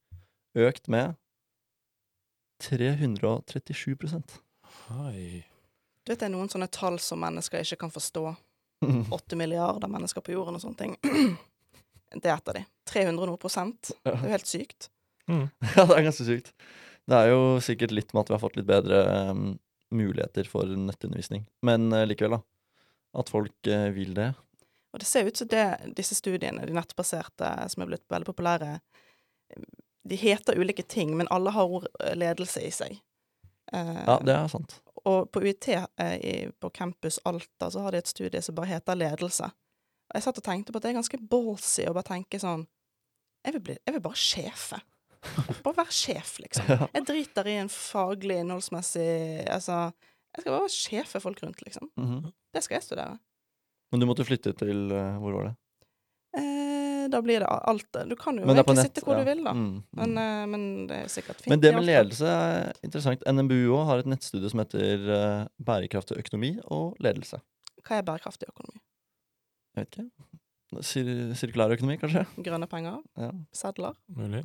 økt 0.59 0.91
med 0.93 1.17
337 2.65 3.97
Hei. 4.89 5.45
Du 6.05 6.13
vet 6.13 6.21
det 6.21 6.27
er 6.27 6.33
noen 6.33 6.49
sånne 6.51 6.69
tall 6.73 6.99
som 7.03 7.21
mennesker 7.23 7.63
ikke 7.63 7.79
kan 7.85 7.93
forstå. 7.93 8.25
Åtte 9.17 9.37
milliarder 9.39 9.91
mennesker 9.91 10.25
på 10.25 10.35
jorden 10.35 10.59
og 10.59 10.65
sånne 10.65 10.81
ting. 10.81 10.97
Det 12.09 12.25
er 12.25 12.39
et 12.39 12.49
av 12.49 12.57
de. 12.57 12.63
300 12.89 13.27
noe 13.29 13.37
prosent. 13.41 13.91
Det 14.01 14.15
er 14.15 14.23
jo 14.25 14.31
helt 14.33 14.49
sykt. 14.49 14.87
Mm. 15.29 15.51
Ja, 15.77 15.85
det 15.85 15.99
er 15.99 16.07
ganske 16.07 16.25
sykt. 16.25 16.55
Det 17.09 17.17
er 17.17 17.31
jo 17.33 17.57
sikkert 17.65 17.95
litt 17.95 18.13
med 18.13 18.25
at 18.25 18.31
vi 18.31 18.37
har 18.37 18.43
fått 18.43 18.59
litt 18.59 18.69
bedre 18.69 19.01
um, 19.31 19.57
muligheter 19.95 20.49
for 20.51 20.69
nettundervisning. 20.69 21.47
Men 21.65 21.89
uh, 21.95 22.05
likevel, 22.09 22.37
da. 22.37 22.43
At 23.23 23.33
folk 23.33 23.71
uh, 23.71 23.89
vil 23.97 24.13
det. 24.19 24.33
Og 24.93 25.01
det 25.01 25.09
ser 25.09 25.29
ut 25.29 25.37
som 25.37 25.49
det, 25.49 25.65
disse 25.97 26.17
studiene, 26.19 26.67
de 26.69 26.77
nettbaserte, 26.77 27.53
som 27.73 27.85
er 27.85 27.91
blitt 27.93 28.05
veldig 28.13 28.29
populære, 28.29 28.75
de 30.09 30.17
heter 30.17 30.61
ulike 30.61 30.85
ting, 30.85 31.15
men 31.17 31.29
alle 31.33 31.53
har 31.53 31.69
ord 31.69 31.87
eh, 32.01 32.15
ledelse 32.17 32.63
i 32.65 32.71
seg. 32.73 33.01
Uh, 33.73 34.05
Ja, 34.07 34.19
det 34.25 34.33
er 34.33 34.49
sant. 34.53 34.79
Og 35.09 35.29
på 35.33 35.43
UiT, 35.45 35.69
i, 35.69 36.35
på 36.61 36.71
campus 36.75 37.21
Alta, 37.29 37.69
så 37.71 37.85
har 37.85 37.93
de 37.93 38.01
et 38.01 38.11
studie 38.11 38.41
som 38.45 38.57
bare 38.57 38.73
heter 38.73 38.97
ledelse. 38.97 39.49
Og 40.09 40.17
jeg 40.17 40.25
satt 40.25 40.41
og 40.41 40.47
tenkte 40.47 40.73
på 40.73 40.81
at 40.81 40.87
det 40.87 40.93
er 40.93 40.99
ganske 40.99 41.21
ballsy 41.31 41.85
å 41.89 41.95
bare 41.97 42.09
tenke 42.09 42.41
sånn 42.41 42.65
Jeg 43.45 43.55
vil, 43.55 43.63
bli, 43.65 43.77
jeg 43.85 43.95
vil 43.95 44.03
bare 44.05 44.21
sjefe. 44.21 44.81
Bare 45.65 45.77
være 45.81 45.95
sjef, 45.95 46.37
liksom. 46.43 46.69
Jeg 46.95 47.07
driter 47.09 47.49
i 47.51 47.57
en 47.63 47.71
faglig, 47.73 48.41
innholdsmessig 48.43 49.09
Altså, 49.51 49.89
jeg 50.35 50.45
skal 50.45 50.53
bare 50.53 50.67
være 50.67 50.75
sjef 50.75 51.15
for 51.17 51.25
folk 51.29 51.43
rundt, 51.45 51.63
liksom. 51.67 51.91
Mhm. 51.99 52.29
Det 52.55 52.63
skal 52.65 52.79
jeg 52.79 52.87
studere. 52.87 53.19
Men 53.93 54.01
du 54.03 54.07
måtte 54.09 54.27
flytte 54.27 54.55
til 54.57 54.93
eh, 54.93 55.19
Hvor 55.21 55.35
var 55.37 55.49
det? 55.49 55.55
Eh, 56.39 57.05
da 57.09 57.21
blir 57.25 57.41
det 57.41 57.49
alt 57.49 57.99
Du 58.09 58.15
kan 58.21 58.37
jo 58.37 58.45
egentlig 58.45 58.77
nett, 58.77 58.91
sitte 58.91 59.05
hvor 59.05 59.17
ja. 59.17 59.23
du 59.25 59.31
vil, 59.31 59.43
da. 59.47 59.55
Mm, 59.57 59.69
mm. 59.69 59.85
Men, 60.01 60.17
eh, 60.23 60.43
men 60.53 60.67
det 60.91 60.99
er 61.05 61.13
sikkert 61.13 61.41
fint. 61.41 61.53
Men 61.53 61.63
det 61.63 61.73
med 61.77 61.87
ledelse 61.89 62.33
er 62.33 62.83
interessant. 62.85 63.25
NMBU 63.25 63.73
òg 63.79 63.87
har 63.89 64.03
et 64.03 64.11
nettstudie 64.13 64.53
som 64.53 64.63
heter 64.63 65.09
eh, 65.17 65.47
Bærekraftig 65.71 66.19
økonomi 66.21 66.55
og 66.67 66.99
ledelse. 67.05 67.41
Hva 67.87 68.01
er 68.01 68.05
bærekraftig 68.07 68.51
økonomi? 68.51 68.83
Jeg 69.79 69.87
vet 69.87 69.99
ikke. 70.01 70.29
Sir 70.85 71.09
sirkulær 71.39 71.73
økonomi, 71.73 71.97
kanskje? 72.01 72.27
Grønne 72.45 72.69
penger? 72.69 73.01
Ja. 73.17 73.31
Sedler? 73.57 73.97
Mulig. 74.13 74.45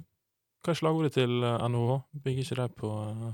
Hva 0.64 0.74
er 0.74 0.80
slagordet 0.80 1.18
til 1.18 1.44
eh, 1.44 1.68
NHH? 1.68 1.98
Bygger 2.24 2.48
ikke 2.48 2.60
det 2.62 2.70
på 2.80 2.92
eh, 3.04 3.34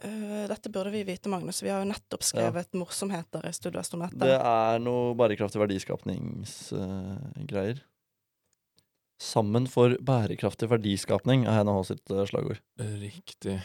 Eh, 0.00 0.48
dette 0.48 0.70
burde 0.72 0.88
vi 0.90 1.02
vite, 1.04 1.28
Magnus. 1.28 1.62
Vi 1.62 1.68
har 1.68 1.82
jo 1.82 1.88
nettopp 1.90 2.22
skrevet 2.24 2.72
morsomheter 2.78 3.44
i 3.44 3.52
Studvest 3.52 3.94
om 3.96 4.00
dette. 4.04 4.18
Det 4.22 4.36
er 4.38 4.78
noe 4.80 5.14
bærekraftig 5.18 5.60
verdiskapningsgreier. 5.60 7.82
Sammen 9.20 9.66
for 9.68 9.96
bærekraftig 10.00 10.68
verdiskapning 10.70 11.44
er 11.44 11.64
NHH 11.66 11.82
sitt 11.90 12.10
eh, 12.14 12.24
slagord. 12.30 12.60
Riktig. 13.02 13.58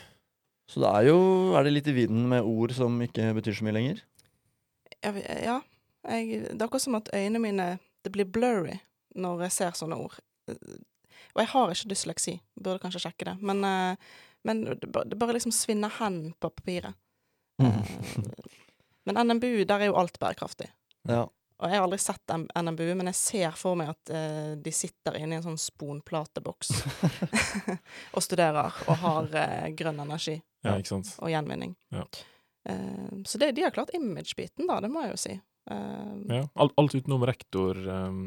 Så 0.67 0.79
det 0.81 0.89
er 0.89 1.03
jo 1.11 1.19
Er 1.55 1.63
det 1.63 1.73
litt 1.75 1.87
i 1.87 1.95
vinden 1.95 2.29
med 2.31 2.43
ord 2.43 2.71
som 2.75 3.01
ikke 3.05 3.33
betyr 3.37 3.53
så 3.55 3.63
mye 3.67 3.77
lenger? 3.77 3.97
Jeg, 4.97 5.13
ja. 5.45 5.57
Jeg, 6.09 6.23
det 6.49 6.59
er 6.59 6.65
akkurat 6.65 6.83
som 6.83 6.95
at 6.97 7.09
øynene 7.13 7.39
mine 7.41 7.79
Det 8.03 8.11
blir 8.13 8.25
blurry 8.25 8.79
når 9.15 9.41
jeg 9.45 9.51
ser 9.55 9.71
sånne 9.79 9.97
ord. 10.01 10.15
Og 11.35 11.41
jeg 11.43 11.51
har 11.53 11.73
ikke 11.73 11.91
dysleksi. 11.93 12.35
Burde 12.59 12.81
kanskje 12.83 13.03
sjekke 13.05 13.29
det. 13.31 13.37
Men, 13.41 13.63
eh, 13.63 13.95
men 14.45 14.63
det, 14.65 14.89
bare, 14.93 15.33
liksom 15.37 15.53
svinner 15.55 15.93
hen 15.99 16.33
på 16.39 16.49
papiret. 16.53 16.93
Mm. 17.61 17.81
Men 19.05 19.19
NMBU, 19.27 19.63
der 19.69 19.79
er 19.85 19.91
jo 19.91 19.97
alt 20.01 20.19
bærekraftig. 20.19 20.67
Ja. 21.07 21.23
Og 21.55 21.71
jeg 21.71 21.77
har 21.79 21.85
aldri 21.85 21.99
sett 22.03 22.31
NMBU, 22.35 22.89
men 22.99 23.07
jeg 23.07 23.15
ser 23.15 23.51
for 23.55 23.77
meg 23.79 23.93
at 23.93 24.09
eh, 24.11 24.53
de 24.59 24.71
sitter 24.75 25.15
inne 25.21 25.37
i 25.37 25.39
en 25.39 25.45
sånn 25.45 25.59
sponplateboks 25.61 26.71
og 28.15 28.23
studerer 28.25 28.75
og 28.89 28.97
har 29.05 29.29
eh, 29.39 29.69
grønn 29.77 30.01
energi 30.03 30.35
Ja, 30.65 30.73
ikke 30.75 30.97
sant. 30.97 31.13
og 31.23 31.31
gjenvinning. 31.31 31.77
Ja. 31.95 32.03
Eh, 32.67 33.21
så 33.29 33.39
det, 33.39 33.53
de 33.55 33.63
har 33.63 33.71
klart 33.75 33.93
image-biten, 33.95 34.67
da, 34.67 34.81
det 34.83 34.91
må 34.91 35.05
jeg 35.05 35.13
jo 35.15 35.21
si. 35.21 35.35
Eh, 35.71 36.11
Ja. 36.35 36.41
Alt, 36.59 36.75
alt 36.81 36.97
utenom 36.97 37.23
rektor, 37.29 37.79
um, 37.87 38.19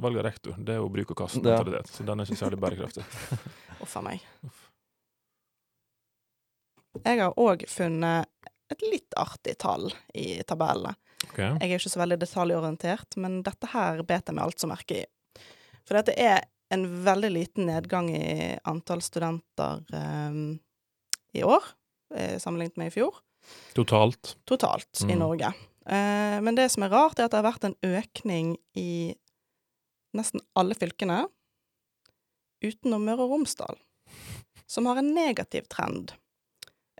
valg 0.00 0.18
av 0.20 0.24
rektor, 0.26 0.54
det 0.58 0.74
er 0.74 0.80
jo 0.80 0.88
bruk 0.92 1.10
og 1.14 1.18
kast-mentalitet. 1.22 1.90
Så 1.94 2.04
den 2.08 2.20
er 2.22 2.28
ikke 2.28 2.40
særlig 2.40 2.58
bærekraftig. 2.62 3.04
Uff 3.84 3.96
a 3.96 4.02
meg. 4.04 4.24
Uff. 4.46 4.66
Jeg 7.04 7.20
har 7.22 7.36
òg 7.38 7.62
funnet 7.70 8.28
et 8.70 8.82
litt 8.86 9.14
artig 9.18 9.56
tall 9.62 9.88
i 10.14 10.40
tabellene. 10.46 10.94
Okay. 11.30 11.52
Jeg 11.60 11.68
er 11.68 11.76
ikke 11.78 11.92
så 11.92 12.00
veldig 12.00 12.18
detaljorientert, 12.22 13.16
men 13.20 13.40
dette 13.46 13.68
her 13.74 14.00
bet 14.08 14.30
jeg 14.30 14.36
meg 14.38 14.46
altså 14.48 14.68
merke 14.70 15.02
i. 15.02 15.06
For 15.86 15.98
dette 15.98 16.14
er 16.18 16.44
en 16.72 16.84
veldig 17.04 17.30
liten 17.34 17.66
nedgang 17.66 18.08
i 18.14 18.52
antall 18.70 19.02
studenter 19.02 19.80
um, 19.94 20.54
i 21.34 21.42
år, 21.46 21.66
eh, 22.14 22.36
sammenlignet 22.42 22.78
med 22.78 22.92
i 22.92 22.94
fjor, 22.94 23.18
Totalt. 23.74 24.36
totalt 24.46 25.02
i 25.06 25.14
Mm. 25.14 25.18
Norge. 25.24 25.50
Uh, 25.90 26.38
men 26.44 26.54
det 26.54 26.68
som 26.70 26.84
er 26.86 26.92
rart, 26.94 27.18
er 27.18 27.26
at 27.26 27.32
det 27.34 27.40
har 27.40 27.48
vært 27.50 27.66
en 27.66 27.76
økning 27.82 28.52
i 28.78 29.16
nesten 30.16 30.42
alle 30.58 30.76
fylkene, 30.78 31.22
utenom 32.64 33.04
Møre 33.06 33.24
og 33.24 33.36
Romsdal, 33.36 33.78
som 34.70 34.88
har 34.90 35.00
en 35.00 35.12
negativ 35.16 35.68
trend. 35.72 36.14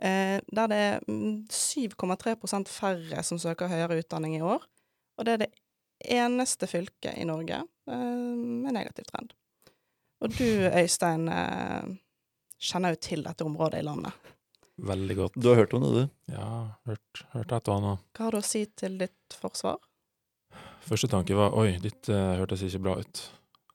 Eh, 0.01 0.39
der 0.49 0.71
det 0.71 0.77
er 0.81 1.03
mm, 1.05 1.43
7,3% 1.53 2.71
færre 2.71 3.23
som 3.23 3.39
søker 3.41 3.69
høyere 3.69 3.99
utdanning 4.01 4.39
i 4.39 4.41
år. 4.41 4.63
Og 5.19 5.27
det 5.27 5.33
er 5.33 5.43
det 5.43 5.51
eneste 6.17 6.65
fylket 6.69 7.19
i 7.21 7.27
Norge 7.29 7.61
eh, 7.61 8.31
med 8.65 8.73
negativ 8.73 9.05
trend. 9.11 9.35
Og 10.21 10.33
du, 10.33 10.47
Øystein, 10.69 11.27
eh, 11.29 11.93
kjenner 12.61 12.95
jo 12.95 13.01
til 13.01 13.25
dette 13.25 13.45
området 13.45 13.81
i 13.81 13.85
landet. 13.85 14.33
Veldig 14.81 15.15
godt. 15.17 15.37
Du 15.37 15.51
har 15.51 15.61
hørt 15.61 15.73
om 15.77 15.85
det, 15.85 15.91
du? 15.93 16.33
Ja, 16.33 16.49
hørt, 16.89 17.23
hørt 17.35 17.53
et 17.53 17.69
og 17.69 17.77
annet. 17.77 18.05
Hva 18.17 18.27
har 18.27 18.33
du 18.33 18.41
å 18.41 18.45
si 18.45 18.63
til 18.77 18.97
ditt 19.01 19.37
forsvar? 19.37 19.77
Første 20.87 21.09
tanke 21.11 21.37
var 21.37 21.55
oi, 21.57 21.75
dette 21.81 22.15
hørtes 22.39 22.63
ikke 22.67 22.81
bra 22.87 22.97
ut. 23.01 23.21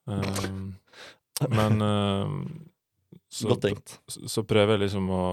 Um, 0.07 0.75
men 1.53 1.83
uh, 1.83 2.35
så, 3.29 3.49
Godt 3.53 3.64
tenkt. 3.66 3.97
så 4.09 4.27
så 4.31 4.45
prøver 4.47 4.77
jeg 4.77 4.87
liksom 4.87 5.09
å, 5.12 5.25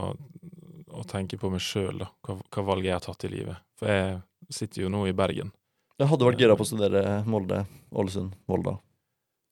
å 0.94 1.04
tenke 1.10 1.40
på 1.42 1.52
meg 1.54 1.64
sjøl, 1.64 2.04
da. 2.04 2.10
Hva, 2.26 2.38
hva 2.54 2.66
valget 2.74 2.92
jeg 2.92 2.98
har 2.98 3.06
tatt 3.06 3.28
i 3.28 3.34
livet. 3.34 3.68
For 3.80 3.92
jeg 3.92 4.18
sitter 4.54 4.86
jo 4.86 4.94
nå 4.94 5.06
i 5.10 5.16
Bergen. 5.18 5.54
Jeg 6.02 6.10
hadde 6.10 6.26
vært 6.26 6.42
gira 6.42 6.58
på 6.58 6.66
å 6.66 6.68
studere 6.68 7.22
Molde, 7.30 7.64
Ålesund, 7.94 8.34
Volda. 8.50 8.80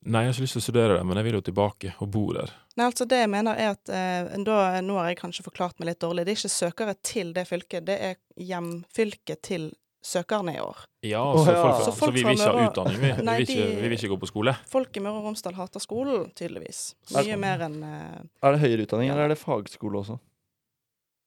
Nei, 0.02 0.24
jeg 0.24 0.32
har 0.32 0.34
ikke 0.34 0.46
lyst 0.48 0.56
til 0.58 0.62
å 0.64 0.66
studere 0.66 0.96
det, 0.98 1.02
men 1.06 1.20
jeg 1.20 1.28
vil 1.28 1.36
jo 1.38 1.44
tilbake 1.46 1.92
og 2.02 2.10
bo 2.10 2.24
der. 2.34 2.50
Nei, 2.74 2.88
altså 2.88 3.06
det 3.06 3.20
jeg 3.20 3.30
mener 3.30 3.60
er 3.60 3.76
at 3.76 3.92
eh, 3.94 4.32
da, 4.42 4.56
Nå 4.82 4.96
har 4.98 5.12
jeg 5.12 5.20
kanskje 5.20 5.46
forklart 5.46 5.78
meg 5.78 5.92
litt 5.92 6.02
dårlig. 6.02 6.26
Det 6.26 6.34
er 6.34 6.40
ikke 6.40 6.54
søkere 6.56 6.96
til 7.06 7.34
det 7.36 7.44
fylket, 7.46 7.86
det 7.86 7.98
er 8.08 8.18
hjemfylket 8.42 9.44
til 9.46 9.70
søkerne 10.02 10.56
i 10.56 10.60
år. 10.62 10.78
Ja, 11.06 11.22
så, 11.38 11.52
ja. 11.52 11.62
folk, 11.62 11.76
Så 11.78 11.86
så, 11.86 11.94
folk 12.00 12.16
vi 12.16 12.24
vil 12.26 12.34
ikke 12.36 12.50
ha 12.50 12.66
utdanning, 12.70 12.98
vi. 13.02 13.12
Nei, 13.28 13.38
vi, 13.42 13.46
vil 13.46 13.56
ikke, 13.62 13.70
vi 13.82 13.88
vil 13.92 13.98
ikke 14.00 14.10
gå 14.16 14.18
på 14.24 14.30
skole. 14.32 14.56
Folk 14.70 14.98
i 14.98 15.04
Møre 15.06 15.22
og 15.22 15.30
Romsdal 15.30 15.56
hater 15.58 15.84
skolen, 15.84 16.28
tydeligvis. 16.38 16.82
Mye 17.14 17.24
sånn? 17.28 17.40
mer 17.44 17.66
enn 17.68 17.80
uh, 17.86 18.20
Er 18.42 18.58
det 18.58 18.62
høyere 18.66 18.86
utdanning, 18.88 19.12
Ja. 19.12 19.16
eller 19.16 19.30
er 19.30 19.34
det 19.36 19.40
fagskole 19.42 20.02
også? 20.02 20.18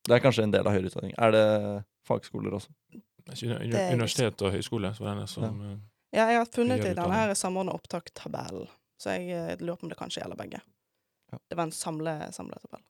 Det 0.04 0.18
er 0.18 0.22
kanskje 0.24 0.44
en 0.44 0.52
del 0.52 0.66
av 0.66 0.74
høyere 0.76 0.90
utdanning. 0.90 1.14
Er 1.16 1.34
det 1.34 1.44
fagskoler 2.08 2.58
også? 2.58 2.74
Det 3.24 3.40
er 3.40 3.56
er- 3.62 3.94
Universitet 3.94 4.42
og 4.44 4.52
høyskole, 4.52 4.90
så 4.94 5.06
det 5.06 5.14
er 5.22 5.26
som 5.30 5.44
ja. 5.48 5.74
Ja, 6.14 6.28
jeg 6.30 6.38
har 6.38 6.46
funnet 6.46 6.84
i 6.84 6.94
denne 6.94 7.10
her 7.14 7.32
samordna 7.34 7.72
opptak-tabellen, 7.74 8.68
så 9.02 9.16
jeg 9.16 9.32
eh, 9.34 9.56
lurer 9.58 9.80
på 9.80 9.88
om 9.88 9.90
det 9.90 9.96
kanskje 9.98 10.20
gjelder 10.22 10.38
begge. 10.38 10.60
Ja. 11.32 11.38
Det 11.50 11.56
var 11.58 11.66
en 11.66 11.72
samle, 11.74 12.12
samletabell. 12.30 12.82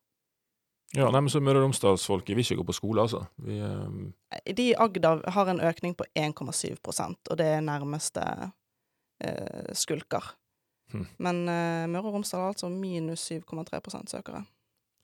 Ja, 0.95 1.09
nei, 1.11 1.25
men 1.25 1.33
så 1.33 1.41
Møre 1.43 1.59
og 1.59 1.67
Romsdalsfolket 1.67 2.37
vil 2.37 2.45
ikke 2.45 2.61
gå 2.61 2.67
på 2.69 2.77
skole, 2.77 3.03
altså. 3.03 3.25
Vi, 3.43 3.59
eh, 3.59 4.53
De 4.55 4.69
i 4.71 4.77
Agder 4.79 5.25
har 5.35 5.51
en 5.51 5.63
økning 5.65 5.97
på 5.99 6.07
1,7% 6.15 7.31
og 7.31 7.39
det 7.41 7.49
er 7.57 7.65
nærmeste 7.67 8.25
eh, 9.25 9.73
skulker. 9.75 10.35
Hm. 10.95 11.07
Men 11.19 11.41
eh, 11.51 11.87
Møre 11.91 12.13
og 12.13 12.21
Romsdal 12.21 12.45
har 12.45 12.55
altså 12.55 12.71
minus 12.71 13.27
7,3% 13.31 14.15
søkere. 14.15 14.45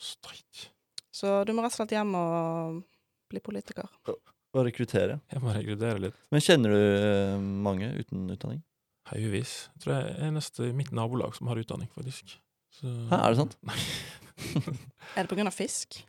Streit. 0.01 0.71
Så 1.11 1.41
du 1.45 1.53
må 1.53 1.65
rett 1.65 1.75
og 1.75 1.81
slett 1.81 1.97
hjem 1.97 2.15
og 2.15 2.83
bli 3.31 3.43
politiker. 3.43 3.91
Og 4.07 4.65
rekruttere. 4.67 5.21
Jeg 5.31 5.43
må 5.43 5.55
rekruttere 5.55 6.03
litt. 6.07 6.17
Men 6.31 6.43
kjenner 6.45 6.75
du 6.75 6.81
eh, 6.81 7.35
mange 7.67 7.91
uten 7.99 8.31
utdanning? 8.31 8.63
Haugevis. 9.11 9.55
Jeg 9.75 9.85
tror 9.85 9.97
jeg 9.97 10.15
er 10.23 10.33
neste 10.35 10.71
i 10.71 10.77
mitt 10.77 10.95
nabolag 10.95 11.35
som 11.35 11.51
har 11.51 11.59
utdanning, 11.59 11.91
faktisk. 11.95 12.37
Så, 12.79 12.87
Hæ, 13.11 13.17
er 13.19 13.35
det 13.35 13.41
sant? 13.43 13.57
Nei. 13.67 13.79
Er 15.17 15.25
det 15.25 15.29
på 15.31 15.37
grunn 15.39 15.51
av 15.51 15.57
fisk? 15.57 16.01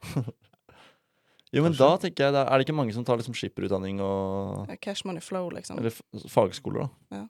Jo, 1.52 1.64
men 1.66 1.74
Kanskje. 1.74 1.82
da 1.84 1.98
tenker 2.06 2.24
jeg, 2.30 2.34
da 2.36 2.42
er 2.48 2.58
det 2.62 2.66
ikke 2.68 2.76
mange 2.78 2.94
som 2.96 3.04
tar 3.08 3.20
liksom 3.20 3.36
skipperutdanning 3.36 3.98
og 4.06 4.70
Eh, 4.72 4.78
Cash 4.80 5.04
money 5.08 5.20
flow, 5.24 5.50
liksom. 5.52 5.80
Eller 5.82 5.92
f- 5.92 6.28
fagskoler, 6.32 6.86
da. 6.86 7.18
Ja. 7.18 7.26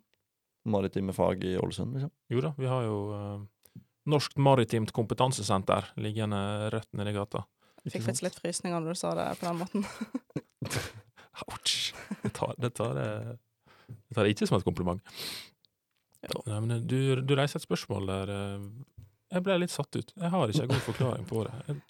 Maritime 0.69 1.13
fag 1.17 1.41
i 1.49 1.55
Ålesund, 1.57 1.95
liksom. 1.97 2.11
Jo 2.29 2.43
da, 2.45 2.51
vi 2.59 2.67
har 2.69 2.83
jo 2.85 2.97
uh, 3.15 3.79
Norsk 4.13 4.35
Maritimt 4.37 4.91
Kompetansesenter 4.93 5.89
liggende 5.97 6.41
rett 6.75 6.89
nedi 6.93 7.15
gata. 7.17 7.45
Jeg 7.81 7.95
Fikk 7.95 8.03
faktisk 8.05 8.27
litt 8.27 8.37
frysninger 8.37 8.77
når 8.83 8.93
du 8.93 8.99
sa 9.01 9.15
det 9.17 9.25
på 9.39 9.47
den 9.47 9.57
måten. 9.63 9.87
Ouch! 11.47 11.93
Det 12.21 12.33
tar 12.37 12.53
det, 12.61 12.69
tar, 12.77 12.93
det, 12.93 13.07
det 13.89 14.15
tar 14.19 14.29
ikke 14.29 14.45
som 14.49 14.59
et 14.59 14.65
kompliment. 14.67 15.01
Jo. 16.29 16.43
Nei, 16.45 16.59
men 16.61 16.83
du, 16.85 16.97
du 17.25 17.33
reiser 17.39 17.57
et 17.57 17.65
spørsmål 17.65 18.05
der 18.11 18.31
eh, 18.35 18.67
Jeg 19.31 19.43
ble 19.45 19.57
litt 19.61 19.71
satt 19.71 19.95
ut. 19.95 20.13
Jeg 20.17 20.29
har 20.33 20.51
ikke 20.51 20.63
en 20.65 20.71
god 20.73 20.85
forklaring 20.89 21.27
på 21.29 21.43
det. 21.47 21.53
Jeg 21.67 21.81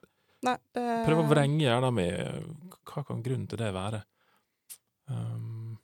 Nei, 0.42 0.56
det 0.74 0.84
prøver 1.06 1.22
å 1.22 1.30
vrenge 1.30 1.62
hjernen 1.62 1.94
min. 1.94 2.48
Hva 2.90 3.04
kan 3.06 3.20
grunnen 3.22 3.46
til 3.50 3.60
det 3.62 3.68
være? 3.76 4.00
Um, 5.06 5.78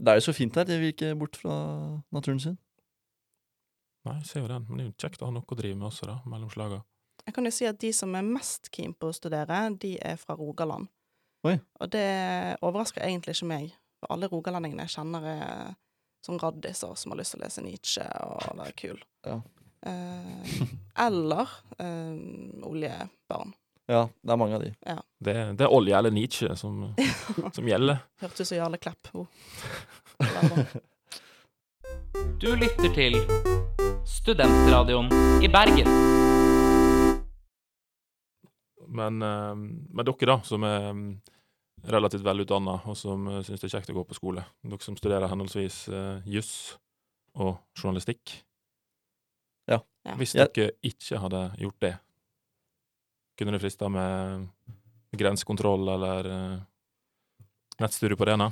Det 0.00 0.08
er 0.08 0.16
jo 0.20 0.24
så 0.30 0.32
fint 0.36 0.56
her. 0.56 0.64
Det 0.64 0.78
vil 0.80 0.94
ikke 0.94 1.10
bort 1.20 1.36
fra 1.36 1.56
naturen 2.14 2.40
sin. 2.40 2.56
nei, 4.08 4.14
jeg 4.22 4.30
ser 4.30 4.40
jo 4.40 4.48
den. 4.48 4.64
Men 4.68 4.78
det 4.78 4.84
er 4.86 4.88
jo 4.88 4.96
kjekt 5.04 5.20
å 5.20 5.28
ha 5.28 5.34
noe 5.36 5.44
å 5.44 5.58
drive 5.58 5.76
med 5.76 5.90
også, 5.90 6.08
da, 6.08 6.16
mellom 6.24 6.48
slaga. 6.52 6.80
Jeg 7.26 7.34
kan 7.36 7.44
jo 7.44 7.52
si 7.52 7.66
at 7.68 7.78
de 7.82 7.90
som 7.92 8.14
er 8.16 8.24
mest 8.24 8.70
keen 8.72 8.94
på 8.96 9.10
å 9.10 9.16
studere, 9.16 9.58
de 9.76 9.98
er 10.00 10.16
fra 10.16 10.38
Rogaland. 10.40 10.88
Oi. 11.44 11.58
Og 11.80 11.90
det 11.92 12.06
overrasker 12.64 13.04
egentlig 13.04 13.36
ikke 13.36 13.50
meg, 13.52 13.74
for 14.00 14.14
alle 14.16 14.28
rogalendingene 14.32 14.86
jeg 14.88 14.94
kjenner 14.96 15.26
er 15.34 15.74
sånn 16.24 16.40
raddiser 16.40 16.96
som 16.96 17.12
har 17.12 17.20
lyst 17.20 17.34
til 17.36 17.40
å 17.40 17.44
lese 17.44 17.64
Nietzsche 17.64 18.06
og 18.24 18.56
være 18.56 18.72
kul. 18.80 19.04
Ja. 19.28 19.36
Eh, 19.86 20.62
eller 21.06 21.48
eh, 21.78 22.14
oljebarn. 22.62 23.54
Ja, 23.90 24.08
det 24.22 24.32
er 24.32 24.38
mange 24.38 24.54
av 24.54 24.62
de. 24.62 24.70
Det, 25.18 25.34
det 25.58 25.66
er 25.66 25.72
olje 25.74 25.96
eller 25.98 26.12
Nietzsche 26.14 26.52
som, 26.56 26.92
som 27.56 27.68
gjelder. 27.68 28.04
Hørtes 28.22 28.44
ut 28.44 28.50
som 28.52 28.60
Jarle 28.60 28.78
Klepp. 28.78 29.10
Oh. 29.14 29.26
Du 32.40 32.52
lytter 32.54 32.92
til 32.94 33.16
Studentradioen 34.06 35.10
i 35.42 35.48
Bergen. 35.50 35.88
Men, 38.90 39.22
eh, 39.22 39.54
men 39.56 40.06
dere, 40.06 40.28
da, 40.28 40.38
som 40.44 40.64
er 40.66 40.92
mm, 40.92 41.08
relativt 41.90 42.24
velutdanna, 42.26 42.80
og 42.84 42.96
som 42.98 43.26
uh, 43.30 43.40
syns 43.46 43.62
det 43.62 43.70
er 43.70 43.74
kjekt 43.78 43.92
å 43.94 43.96
gå 44.00 44.04
på 44.10 44.18
skole, 44.18 44.44
dere 44.66 44.84
som 44.84 44.98
studerer 44.98 45.30
henholdsvis 45.30 45.82
uh, 45.88 46.28
juss 46.28 46.76
og 47.38 47.56
journalistikk 47.78 48.34
Ja. 50.06 50.16
Hvis 50.16 50.32
dere 50.36 50.70
ikke 50.86 51.20
hadde 51.20 51.42
gjort 51.60 51.84
det, 51.84 51.94
kunne 53.38 53.54
det 53.56 53.62
frista 53.62 53.88
med 53.92 54.48
grensekontroll 55.16 55.88
eller 55.94 56.28
uh, 56.28 57.44
nettstudie 57.80 58.16
på 58.16 58.28
Rena? 58.28 58.50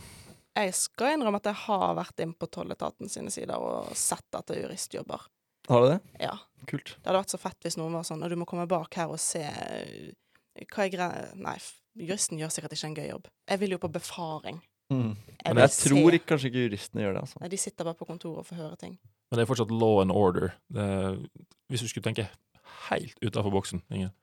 Jeg 0.58 0.74
skal 0.74 1.14
innrømme 1.14 1.38
at 1.38 1.48
jeg 1.50 1.60
har 1.66 1.96
vært 1.98 2.22
inn 2.24 2.34
på 2.34 2.48
tolletaten 2.50 3.10
sine 3.12 3.30
sider 3.30 3.60
og 3.62 3.92
sett 3.96 4.26
etter 4.34 4.58
juristjobber. 4.62 5.28
Har 5.68 5.84
du 5.84 5.90
det? 5.92 5.98
Ja. 6.24 6.34
Kult. 6.66 6.96
Det 6.96 7.06
hadde 7.06 7.20
vært 7.20 7.34
så 7.34 7.40
fett 7.40 7.66
hvis 7.66 7.76
noen 7.78 7.94
var 7.94 8.06
sånn 8.08 8.22
Og 8.24 8.32
du 8.32 8.38
må 8.40 8.46
komme 8.48 8.64
bak 8.68 8.96
her 8.98 9.12
og 9.12 9.20
se 9.22 9.42
eh, 9.44 10.64
Hva 10.72 10.86
er 10.86 10.90
greia 10.90 11.26
Nei, 11.38 11.54
juristen 12.08 12.40
gjør 12.40 12.50
sikkert 12.54 12.74
ikke 12.74 12.88
en 12.88 12.96
gøy 12.96 13.06
jobb. 13.10 13.28
Jeg 13.52 13.60
vil 13.62 13.74
jo 13.76 13.78
på 13.82 13.90
befaring. 13.92 14.58
Mm. 14.92 15.12
Jeg 15.12 15.54
Men 15.54 15.62
jeg 15.66 15.74
tror 15.76 16.00
se. 16.00 16.16
ikke, 16.16 16.28
kanskje 16.32 16.50
ikke 16.50 16.64
juristene 16.64 17.04
gjør 17.04 17.14
det, 17.14 17.22
altså. 17.26 17.40
Nei, 17.42 17.50
de 17.52 17.60
sitter 17.60 17.88
bare 17.88 17.98
på 17.98 18.08
kontoret 18.08 18.42
og 18.42 18.48
får 18.48 18.60
høre 18.62 18.80
ting. 18.80 18.96
Men 19.28 19.38
det 19.38 19.44
er 19.44 19.50
fortsatt 19.50 19.74
law 19.74 20.00
and 20.02 20.14
order. 20.14 20.54
Det 20.72 20.84
er, 20.84 21.18
hvis 21.68 21.84
du 21.84 21.90
skulle 21.90 22.06
tenke 22.06 22.28
helt 22.88 23.18
utafor 23.24 23.52
boksen, 23.52 23.82
Inger. 23.92 24.14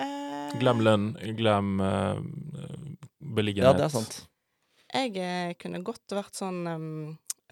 Eh, 0.00 0.56
Glem 0.60 0.80
lønn, 0.84 1.10
glem 1.36 1.80
uh, 1.82 2.16
beliggenhet. 3.36 3.74
Ja, 3.74 3.76
det 3.76 3.86
er 3.88 3.92
sant. 3.92 4.22
Jeg 4.94 5.16
eh, 5.20 5.52
kunne 5.60 5.82
godt 5.84 6.14
vært 6.14 6.38
sånn 6.38 6.60
um, 6.70 6.86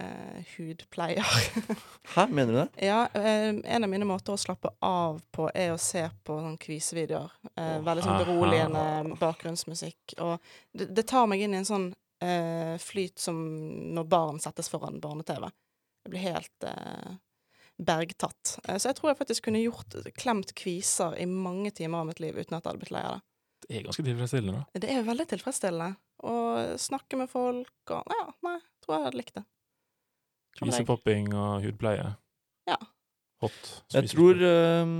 uh, 0.00 0.54
hudpleier. 0.54 1.26
Hæ, 2.14 2.28
mener 2.30 2.52
du 2.52 2.58
det? 2.62 2.68
ja, 2.86 3.02
um, 3.12 3.60
en 3.64 3.84
av 3.84 3.90
mine 3.90 4.08
måter 4.08 4.36
å 4.36 4.40
slappe 4.40 4.72
av 4.84 5.18
på 5.34 5.50
er 5.52 5.74
å 5.74 5.80
se 5.82 6.06
på 6.24 6.38
sånn 6.46 6.56
kvisevideoer. 6.62 7.34
Uh, 7.58 7.82
veldig 7.84 8.06
sånn 8.06 8.14
aha. 8.14 8.24
beroligende 8.24 9.18
bakgrunnsmusikk. 9.20 10.16
Og 10.24 10.38
det, 10.72 10.88
det 10.96 11.06
tar 11.10 11.28
meg 11.28 11.44
inn 11.44 11.58
i 11.58 11.60
en 11.60 11.68
sånn 11.68 11.90
eh, 12.24 12.78
flyt 12.78 13.18
som 13.18 13.36
når 13.94 14.04
barn 14.04 14.40
settes 14.40 14.70
foran 14.72 15.00
barne-TV. 15.00 15.50
Jeg 16.04 16.12
blir 16.12 16.24
helt 16.24 16.66
eh, 16.68 17.14
bergtatt. 17.80 18.58
Eh, 18.68 18.76
så 18.76 18.90
jeg 18.90 18.98
tror 18.98 19.12
jeg 19.12 19.20
faktisk 19.22 19.48
kunne 19.48 19.62
gjort 19.62 19.96
klemt 20.20 20.52
kviser 20.58 21.16
i 21.20 21.26
mange 21.28 21.72
timer 21.74 22.02
av 22.02 22.10
mitt 22.10 22.20
liv 22.22 22.36
uten 22.36 22.58
at 22.58 22.62
jeg 22.62 22.70
hadde 22.70 22.82
blitt 22.82 22.94
lei 22.94 23.04
av 23.08 23.16
det. 23.16 23.24
Det 23.64 23.78
er 23.78 23.86
ganske 23.86 24.04
tilfredsstillende, 24.04 24.60
da. 24.60 24.80
Det 24.84 24.92
er 24.92 25.06
veldig 25.06 25.24
tilfredsstillende 25.30 25.94
å 26.28 26.36
snakke 26.80 27.16
med 27.16 27.30
folk 27.32 27.92
og 27.96 28.12
Ja, 28.12 28.26
nei, 28.44 28.58
tror 28.84 28.96
jeg 28.96 29.06
hadde 29.06 29.20
likt 29.20 29.38
det. 29.38 29.44
Kvisepopping 30.60 31.32
og 31.34 31.64
hudpleie. 31.64 32.12
Ja. 32.68 32.78
Hot. 33.42 33.70
Jeg 33.92 34.08
tror 34.12 34.38
eh, 34.46 34.92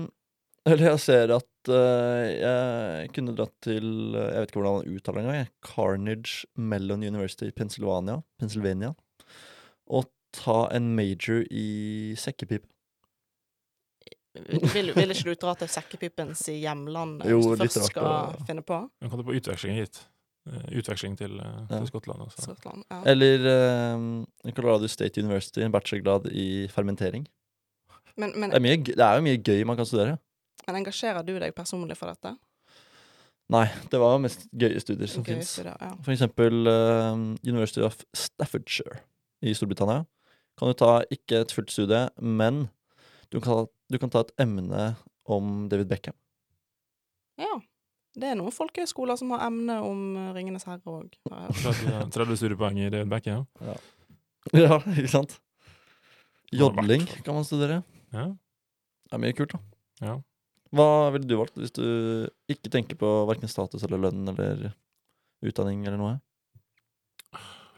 Eller 0.69 0.89
jeg 0.91 1.03
ser 1.05 1.31
at 1.37 1.71
eh, 1.73 2.25
jeg 2.41 3.13
kunne 3.15 3.37
dratt 3.37 3.55
til 3.65 3.87
Jeg 4.17 4.41
vet 4.41 4.51
ikke 4.51 4.61
hvordan 4.61 4.81
han 4.81 4.97
uttaler 4.97 5.21
det 5.21 5.25
engang. 5.37 5.53
Carnage 5.65 6.49
Mellon 6.57 7.05
University 7.05 7.53
i 7.53 7.55
Pennsylvania, 7.57 8.19
Pennsylvania. 8.41 8.95
Og 9.93 10.09
ta 10.35 10.59
en 10.75 10.93
major 10.99 11.45
i 11.51 12.15
sekkepipe. 12.19 12.67
Vil, 14.75 14.89
vil 14.97 15.13
ikke 15.15 15.31
du 15.31 15.37
dra 15.39 15.53
til 15.61 15.69
sekkepipens 15.77 16.41
i 16.51 16.57
hjemlandet 16.65 17.29
Jo, 17.31 17.39
hvis 17.39 17.61
du 17.61 17.63
først 17.63 17.79
rart 17.79 17.91
skal 17.93 18.09
å- 18.09 18.47
finne 18.49 18.65
på? 18.67 18.81
Hun 19.03 19.11
kan 19.13 19.21
ta 19.21 19.27
på 19.29 19.37
utveksling 19.39 19.77
hit. 19.79 20.01
Eh, 20.51 20.65
Utveksling 20.81 21.15
til, 21.17 21.39
eh, 21.41 21.53
Ja. 21.71 21.79
til 21.79 21.87
Skottland. 21.93 22.21
Også. 22.27 22.43
Skottland. 22.49 22.83
Ja. 22.91 22.99
Eller 23.07 23.47
um, 23.95 24.27
Colorado 24.53 24.87
State 24.91 25.23
University, 25.23 25.63
en 25.63 25.73
bachelorgrad 25.73 26.27
i 26.35 26.67
fermentering. 26.69 27.25
Men, 28.17 28.35
men, 28.39 28.51
Det 28.51 28.59
er, 28.59 28.61
mye, 28.67 28.77
det 28.85 28.99
er 29.07 29.15
jo 29.17 29.23
mye 29.25 29.39
gøy 29.43 29.65
man 29.67 29.77
kan 29.79 29.87
studere. 29.89 30.19
men 30.67 30.77
engasjerer 30.83 31.25
du 31.27 31.39
deg 31.39 31.55
personlig 31.55 31.97
for 31.97 32.07
dette? 32.13 32.35
Nei, 33.51 33.67
det 33.93 33.99
var 34.01 34.19
mest 34.19 34.47
gøye 34.57 34.81
studier 34.81 35.07
som 35.09 35.25
fins. 35.25 35.59
ja. 35.65 35.75
For 36.03 36.13
eksempel 36.13 36.67
eh, 36.67 37.15
University 37.47 37.81
of 37.85 37.97
Staffordshire 38.17 39.01
i 39.45 39.53
Storbritannia. 39.55 40.07
Kan 40.59 40.71
du 40.71 40.77
ta 40.79 40.91
ikke 41.11 41.43
et 41.43 41.53
fullt 41.55 41.73
studie, 41.75 42.07
men 42.23 42.69
du 43.35 43.41
kan, 43.43 43.67
du 43.91 43.99
kan 43.99 44.13
ta 44.13 44.23
et 44.23 44.35
emne 44.45 44.93
om 45.27 45.69
David 45.71 45.91
Beckham. 45.93 46.17
ja. 47.41 47.61
Det 48.15 48.29
er 48.31 48.37
noen 48.39 48.55
folkehøyskoler 48.55 49.19
som 49.19 49.33
har 49.35 49.41
emne 49.49 49.75
om 49.83 50.03
eh, 50.15 50.29
Ringenes 50.37 50.63
herre 50.69 50.87
òg. 50.87 51.17
30, 51.27 52.13
30 52.15 52.37
studiepoeng 52.39 52.77
i 52.79 52.87
David 52.87 53.11
Beckham. 53.11 53.49
Ja, 54.55 54.77
ikke 54.93 55.11
sant? 55.11 55.35
Jodling 56.55 57.09
kan 57.27 57.35
man 57.35 57.47
studere. 57.49 57.81
Ja. 58.15 58.29
Det 59.09 59.19
er 59.19 59.23
mye 59.25 59.35
kult, 59.35 59.57
da. 59.57 59.59
Ja. 60.05 60.15
Hva 60.75 60.87
ville 61.15 61.27
du 61.27 61.35
valgt 61.41 61.59
hvis 61.59 61.75
du 61.75 61.83
ikke 62.51 62.71
tenker 62.71 62.99
på 62.99 63.11
verken 63.27 63.51
status 63.51 63.83
eller 63.87 64.05
lønn 64.07 64.31
eller 64.31 64.71
utdanning 65.43 65.83
eller 65.83 65.99
noe? 65.99 66.15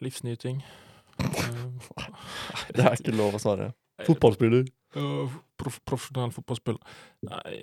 Livsnyting. 0.04 0.60
Eh, 2.56 2.72
Det 2.76 2.84
er 2.86 2.96
ikke 2.98 3.14
lov 3.16 3.36
å 3.36 3.42
svare. 3.42 3.70
Fotballspiller. 4.06 4.66
Uh, 4.96 5.32
prof, 5.60 5.80
profesjonell 5.88 6.32
fotballspiller. 6.32 6.96
Nei, 7.28 7.56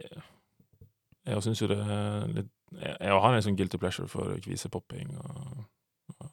jeg 1.26 1.44
syns 1.46 1.62
jo 1.62 1.70
det 1.72 1.80
er 1.80 2.28
litt 2.34 2.52
Jeg, 2.74 2.96
jeg 3.00 3.18
har 3.22 3.36
en 3.36 3.44
sånn 3.46 3.58
guilty 3.58 3.78
pleasure 3.78 4.10
for 4.10 4.34
kvisepopping 4.42 5.12
og, 5.22 5.66
og, 6.18 6.32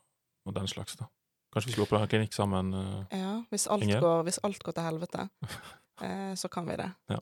og 0.48 0.54
den 0.56 0.68
slags, 0.72 0.96
da. 0.96 1.04
Kanskje 1.52 1.68
vi 1.68 1.74
skulle 1.74 1.84
åpne 1.88 2.00
en 2.06 2.10
klinikk 2.14 2.32
sammen? 2.36 2.70
Uh, 2.72 3.02
Ja, 3.12 3.34
hvis 3.52 3.66
alt, 3.68 3.84
går, 3.84 4.22
hvis 4.24 4.40
alt 4.46 4.62
går 4.64 4.76
til 4.78 4.86
helvete, 4.88 5.26
uh, 6.00 6.32
så 6.42 6.48
kan 6.48 6.68
vi 6.68 6.78
det. 6.80 6.88
Ja. 7.12 7.20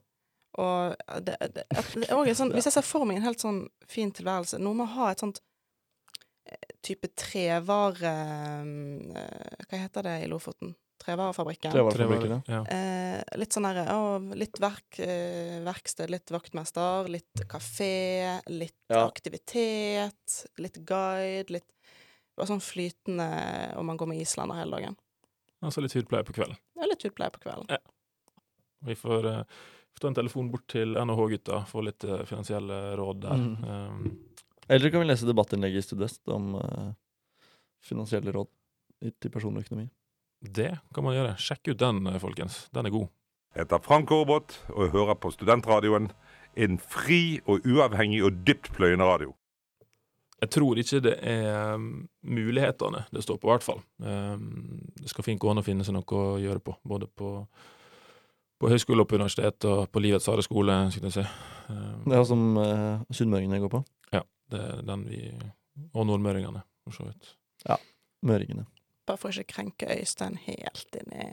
Og 0.59 0.95
det, 1.25 1.35
det, 1.55 1.65
at 1.69 1.91
det 1.93 2.07
er 2.09 2.33
sånn, 2.33 2.53
Hvis 2.55 2.65
jeg 2.65 2.73
ser 2.73 2.85
for 2.87 3.05
meg 3.05 3.19
en 3.19 3.27
helt 3.27 3.43
sånn 3.43 3.59
fin 3.85 4.09
tilværelse 4.15 4.57
Noe 4.57 4.73
med 4.73 4.87
å 4.87 4.93
ha 4.95 5.11
et 5.11 5.21
sånt 5.21 5.37
eh, 6.49 6.71
type 6.81 7.11
trevare 7.13 8.13
eh, 9.13 9.59
Hva 9.69 9.81
heter 9.83 10.07
det 10.07 10.15
i 10.23 10.29
Lofoten? 10.31 10.73
Trevarefabrikken. 11.09 11.73
Trevarefabrikken, 11.73 12.35
ja. 12.37 12.59
ja. 12.59 12.61
Eh, 12.75 13.37
litt 13.41 13.55
sånn 13.55 13.65
derre 13.65 13.85
å, 13.97 14.03
Litt 14.37 14.59
verk, 14.61 14.99
eh, 15.01 15.57
verksted, 15.65 16.11
litt 16.13 16.29
vaktmester, 16.33 17.09
litt 17.09 17.43
kafé, 17.49 18.39
litt 18.53 18.77
Ja. 18.93 19.07
aktivitet, 19.07 20.45
litt 20.61 20.79
guide, 20.85 21.49
litt 21.49 21.67
Bare 22.39 22.47
sånn 22.47 22.61
flytende 22.63 23.25
om 23.75 23.89
man 23.89 23.97
går 23.99 24.07
med 24.07 24.21
islander 24.23 24.55
hele 24.61 24.77
dagen. 24.77 24.93
Altså 25.59 25.81
litt 25.83 25.91
hudpleie 25.97 26.23
på 26.23 26.31
kvelden. 26.37 26.55
Det 26.71 26.85
er 26.85 26.87
litt 26.93 27.03
hudpleie 27.03 27.33
på 27.35 27.41
kvelden. 27.43 27.81
Vi 28.87 28.95
får, 28.95 29.25
eh, 29.27 29.43
får 29.91 29.99
ta 29.99 30.07
en 30.07 30.15
telefon 30.15 30.51
bort 30.51 30.67
til 30.71 30.95
NHH-gutta, 30.95 31.65
få 31.67 31.83
litt 31.83 32.03
eh, 32.07 32.23
finansielle 32.23 32.95
råd 32.95 33.21
der. 33.25 33.43
Mm. 33.43 33.63
Um, 33.63 34.19
Eller 34.69 34.89
kan 34.89 35.01
vi 35.01 35.09
lese 35.09 35.27
debattinnlegget 35.27 35.83
i 35.83 35.87
Studvest 35.89 36.31
om 36.31 36.55
eh, 36.55 36.93
finansielle 37.83 38.31
råd 38.31 38.47
til 39.19 39.31
personlig 39.33 39.65
økonomi. 39.65 39.89
Det 40.41 40.79
kan 40.95 41.03
man 41.03 41.15
gjøre. 41.15 41.37
Sjekk 41.37 41.73
ut 41.73 41.79
den, 41.79 42.07
eh, 42.07 42.19
folkens. 42.19 42.69
Den 42.73 42.85
er 42.85 42.89
god. 42.89 43.09
Jeg 43.55 43.65
heter 43.65 43.81
Frank 43.81 44.11
Aarbot 44.11 44.59
og 44.69 44.83
jeg 44.85 44.91
hører 44.91 45.15
på 45.15 45.31
Studentradioen. 45.31 46.11
En 46.55 46.77
fri 46.77 47.41
og 47.45 47.65
uavhengig 47.65 48.23
og 48.23 48.45
dyptpløyende 48.45 49.05
radio. 49.05 49.33
Jeg 50.39 50.49
tror 50.49 50.79
ikke 50.79 51.01
det 51.03 51.15
er 51.27 51.73
um, 51.75 52.07
mulighetene 52.23 53.03
det 53.11 53.23
står 53.23 53.37
på, 53.37 53.49
i 53.49 53.51
hvert 53.51 53.65
fall. 53.65 53.81
Um, 53.99 54.79
det 54.95 55.09
skal 55.11 55.23
fint 55.23 55.39
gå 55.41 55.49
an 55.51 55.59
å 55.59 55.65
finne 55.65 55.83
seg 55.83 55.97
noe 55.97 56.15
å 56.15 56.39
gjøre 56.39 56.63
på, 56.63 56.77
både 56.87 57.09
på, 57.11 57.33
på 58.59 58.71
høyskole 58.71 59.03
og 59.03 59.09
på 59.11 59.19
universitet 59.19 59.67
og 59.67 59.89
på 59.91 59.99
livets 59.99 60.29
harde 60.31 60.45
skole, 60.47 60.77
skal 60.95 61.09
jeg 61.09 61.17
si. 61.17 61.25
Um, 61.67 62.07
Det 62.07 62.15
er 62.15 62.23
som 62.23 62.45
uh, 62.55 63.03
sunnmøringene 63.11 63.59
går 63.65 63.73
på. 63.75 63.83
Ja. 64.15 64.23
Det 64.49 64.63
er 64.63 64.81
den 64.87 65.05
vi 65.09 65.21
Og 65.93 66.07
nordmøringene, 66.07 66.63
for 66.83 66.95
så 66.95 67.05
vidt. 67.07 67.35
Møringene. 68.23 68.65
Bare 69.09 69.17
for 69.17 69.33
ikke 69.33 69.55
krenke 69.55 69.89
Øystein 69.89 70.37
helt 70.45 70.97
inn 70.99 71.13
i 71.17 71.27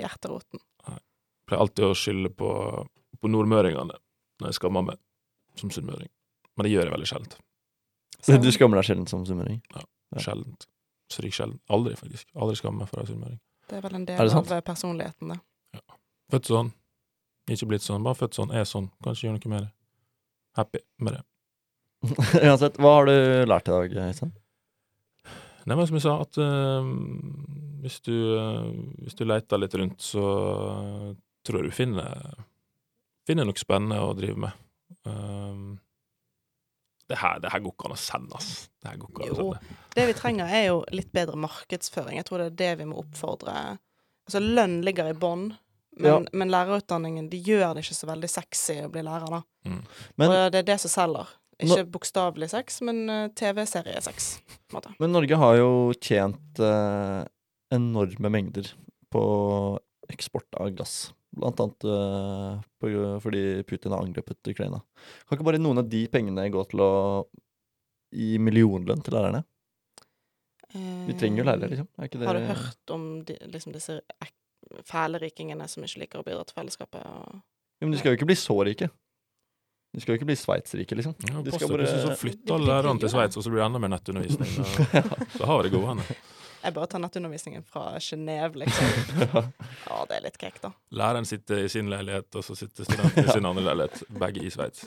hjerteroten. 0.00 0.62
Jeg 0.88 1.02
Pleier 1.50 1.64
alltid 1.66 1.84
å 1.84 1.98
skylde 1.98 2.30
på, 2.32 2.48
på 3.20 3.28
nordmøringene 3.28 3.98
når 4.40 4.48
jeg 4.48 4.56
skammer 4.56 4.86
meg 4.86 5.00
som 5.60 5.72
sunnmøring. 5.74 6.08
Men 6.56 6.64
det 6.64 6.72
gjør 6.72 6.86
jeg 6.88 6.94
veldig 6.94 7.10
sjelden. 7.10 7.46
Du 8.40 8.50
skammer 8.54 8.80
deg 8.80 8.88
sjelden 8.88 9.08
som 9.10 9.26
sunnmøring? 9.28 9.60
Ja. 9.74 9.84
Sjeldent. 10.22 10.64
Stryk 11.12 11.36
sjelden. 11.36 11.58
Aldri, 11.68 11.92
faktisk. 11.98 12.30
Aldri 12.38 12.56
skammer 12.56 12.84
meg 12.84 12.90
for 12.90 13.00
å 13.00 13.02
være 13.02 13.12
sunnmøring. 13.12 13.40
Det 13.68 13.78
er 13.78 13.84
vel 13.84 13.98
en 13.98 14.08
del 14.08 14.32
av 14.40 14.52
personligheten, 14.66 15.34
det. 15.34 15.82
Født 16.32 16.50
sånn. 16.54 16.72
Ikke 17.50 17.68
blitt 17.70 17.84
sånn. 17.84 18.06
Bare 18.06 18.16
født 18.18 18.38
sånn. 18.38 18.54
Er 18.54 18.64
sånn. 18.68 18.88
Kanskje 19.04 19.28
gjøre 19.28 19.40
noe 19.40 19.52
med 19.52 19.66
det. 19.66 19.72
Happy 20.56 20.80
med 21.02 21.18
det. 21.18 21.24
Uansett, 22.48 22.78
hva 22.80 22.96
har 22.96 23.10
du 23.10 23.16
lært 23.50 23.68
i 23.68 23.74
dag, 23.74 23.96
Øystein? 24.08 24.32
Nei, 25.66 25.76
men 25.76 25.86
som 25.88 25.98
jeg 25.98 26.04
sa, 26.06 26.14
at 26.24 26.38
uh, 26.40 26.86
hvis, 27.84 28.00
du, 28.06 28.14
uh, 28.36 28.70
hvis 29.04 29.18
du 29.18 29.26
leter 29.26 29.60
litt 29.60 29.76
rundt, 29.76 30.00
så 30.04 30.24
uh, 30.24 31.12
tror 31.46 31.60
jeg 31.60 31.70
du 31.70 31.76
finner, 31.76 32.34
finner 33.28 33.48
noe 33.48 33.60
spennende 33.60 34.00
å 34.04 34.14
drive 34.16 34.40
med. 34.46 34.66
Um, 35.04 35.78
det, 37.10 37.18
her, 37.20 37.40
det 37.42 37.50
her 37.52 37.62
går 37.64 37.74
ikke 37.74 37.88
an 37.90 37.96
å 37.96 38.00
sende, 38.00 38.38
ass. 38.38 38.68
Det 38.80 38.92
her 38.92 39.00
går 39.02 39.10
ikke 39.10 39.28
an 39.28 39.32
å 39.34 39.46
Jo. 39.50 39.78
Det 39.96 40.06
vi 40.06 40.16
trenger, 40.16 40.52
er 40.60 40.66
jo 40.68 40.82
litt 40.94 41.10
bedre 41.12 41.38
markedsføring. 41.42 42.20
Jeg 42.20 42.28
tror 42.28 42.44
det 42.44 42.50
er 42.52 42.58
det 42.60 42.74
vi 42.84 42.90
må 42.92 43.00
oppfordre 43.02 43.56
Altså, 44.30 44.38
lønn 44.44 44.76
ligger 44.86 45.08
i 45.10 45.14
bånn, 45.18 45.48
men, 45.98 46.06
Ja. 46.06 46.18
men 46.38 46.52
lærerutdanningen 46.52 47.24
de 47.32 47.40
gjør 47.42 47.72
det 47.74 47.82
ikke 47.82 47.96
så 47.96 48.06
veldig 48.06 48.28
sexy 48.30 48.76
å 48.84 48.90
bli 48.92 49.02
lærer, 49.02 49.26
da. 49.26 49.40
Men, 49.66 50.28
Og 50.28 50.52
det 50.54 50.60
er 50.60 50.68
det 50.68 50.76
som 50.84 50.92
selger. 50.92 51.32
Ikke 51.64 51.86
bokstavelig 51.96 52.50
sex, 52.52 52.80
men 52.86 53.04
uh, 53.10 53.28
TV-seriesex. 53.36 54.30
men 54.98 55.12
Norge 55.12 55.38
har 55.40 55.56
jo 55.58 55.70
tjent 56.00 56.60
eh, 56.62 57.22
enorme 57.74 58.30
mengder 58.32 58.70
på 59.10 59.22
eksport 60.10 60.58
av 60.60 60.70
gass. 60.78 61.12
Blant 61.36 61.60
annet 61.62 61.86
eh, 61.86 62.54
på, 62.82 62.90
fordi 63.22 63.42
Putin 63.68 63.94
har 63.94 64.02
angrepet 64.02 64.50
Ukraina. 64.50 64.80
Kan 65.26 65.38
ikke 65.38 65.46
bare 65.46 65.62
noen 65.62 65.82
av 65.82 65.90
de 65.90 66.04
pengene 66.10 66.48
gå 66.50 66.64
til 66.70 66.82
å 66.82 66.92
gi 68.10 68.34
millionlønn 68.42 69.04
til 69.06 69.14
lærerne? 69.14 69.44
Vi 70.70 71.16
trenger 71.18 71.42
jo 71.42 71.46
lærere, 71.46 71.70
liksom. 71.72 71.86
Er 71.98 72.06
ikke 72.06 72.20
det 72.20 72.28
Har 72.28 72.38
du 72.38 72.46
hørt 72.46 72.92
om 72.94 73.06
de, 73.26 73.36
liksom 73.50 73.74
disse 73.74 73.96
fæle 74.86 75.18
rikingene 75.22 75.66
som 75.70 75.86
ikke 75.86 76.04
liker 76.04 76.22
å 76.22 76.26
bidra 76.26 76.44
til 76.46 76.58
fellesskapet? 76.58 77.06
Og... 77.06 77.40
Jo, 77.80 77.86
Men 77.86 77.94
de 77.94 78.02
skal 78.02 78.14
jo 78.14 78.20
ikke 78.20 78.28
bli 78.30 78.38
så 78.38 78.56
rike. 78.66 78.90
De 79.92 80.00
skal 80.00 80.14
jo 80.14 80.18
ikke 80.20 80.28
bli 80.30 80.36
Sveits-rike, 80.38 80.94
liksom. 80.98 81.14
Ja, 81.26 81.40
De 81.42 81.50
skal 81.54 81.68
bare- 81.72 81.86
så 81.90 82.12
flytter 82.18 82.54
alle 82.54 82.68
lærerne 82.70 83.00
til 83.02 83.10
Sveits, 83.10 83.36
og 83.36 83.42
så 83.42 83.50
blir 83.50 83.58
det 83.62 83.66
enda 83.66 83.80
mer 83.82 83.90
nettundervisning. 83.96 84.52
Så 85.38 85.46
har 85.48 85.56
vi 85.62 85.68
det 85.68 85.72
gående. 85.74 86.04
Jeg 86.60 86.74
bare 86.76 86.86
tar 86.92 87.00
nettundervisningen 87.00 87.62
fra 87.64 87.96
Genéve, 88.04 88.60
liksom. 88.60 88.86
Ja, 89.88 89.98
det 90.06 90.18
er 90.18 90.24
litt 90.28 90.36
kekt, 90.38 90.60
da. 90.62 90.70
Læreren 90.92 91.24
sitter 91.26 91.64
i 91.64 91.68
sin 91.72 91.88
leilighet, 91.90 92.28
og 92.36 92.44
så 92.44 92.54
sitter 92.58 92.84
studenten 92.86 93.24
i 93.24 93.32
sin 93.32 93.48
andre 93.50 93.64
leilighet. 93.64 94.02
Begge 94.20 94.44
i 94.46 94.50
Sveits. 94.52 94.84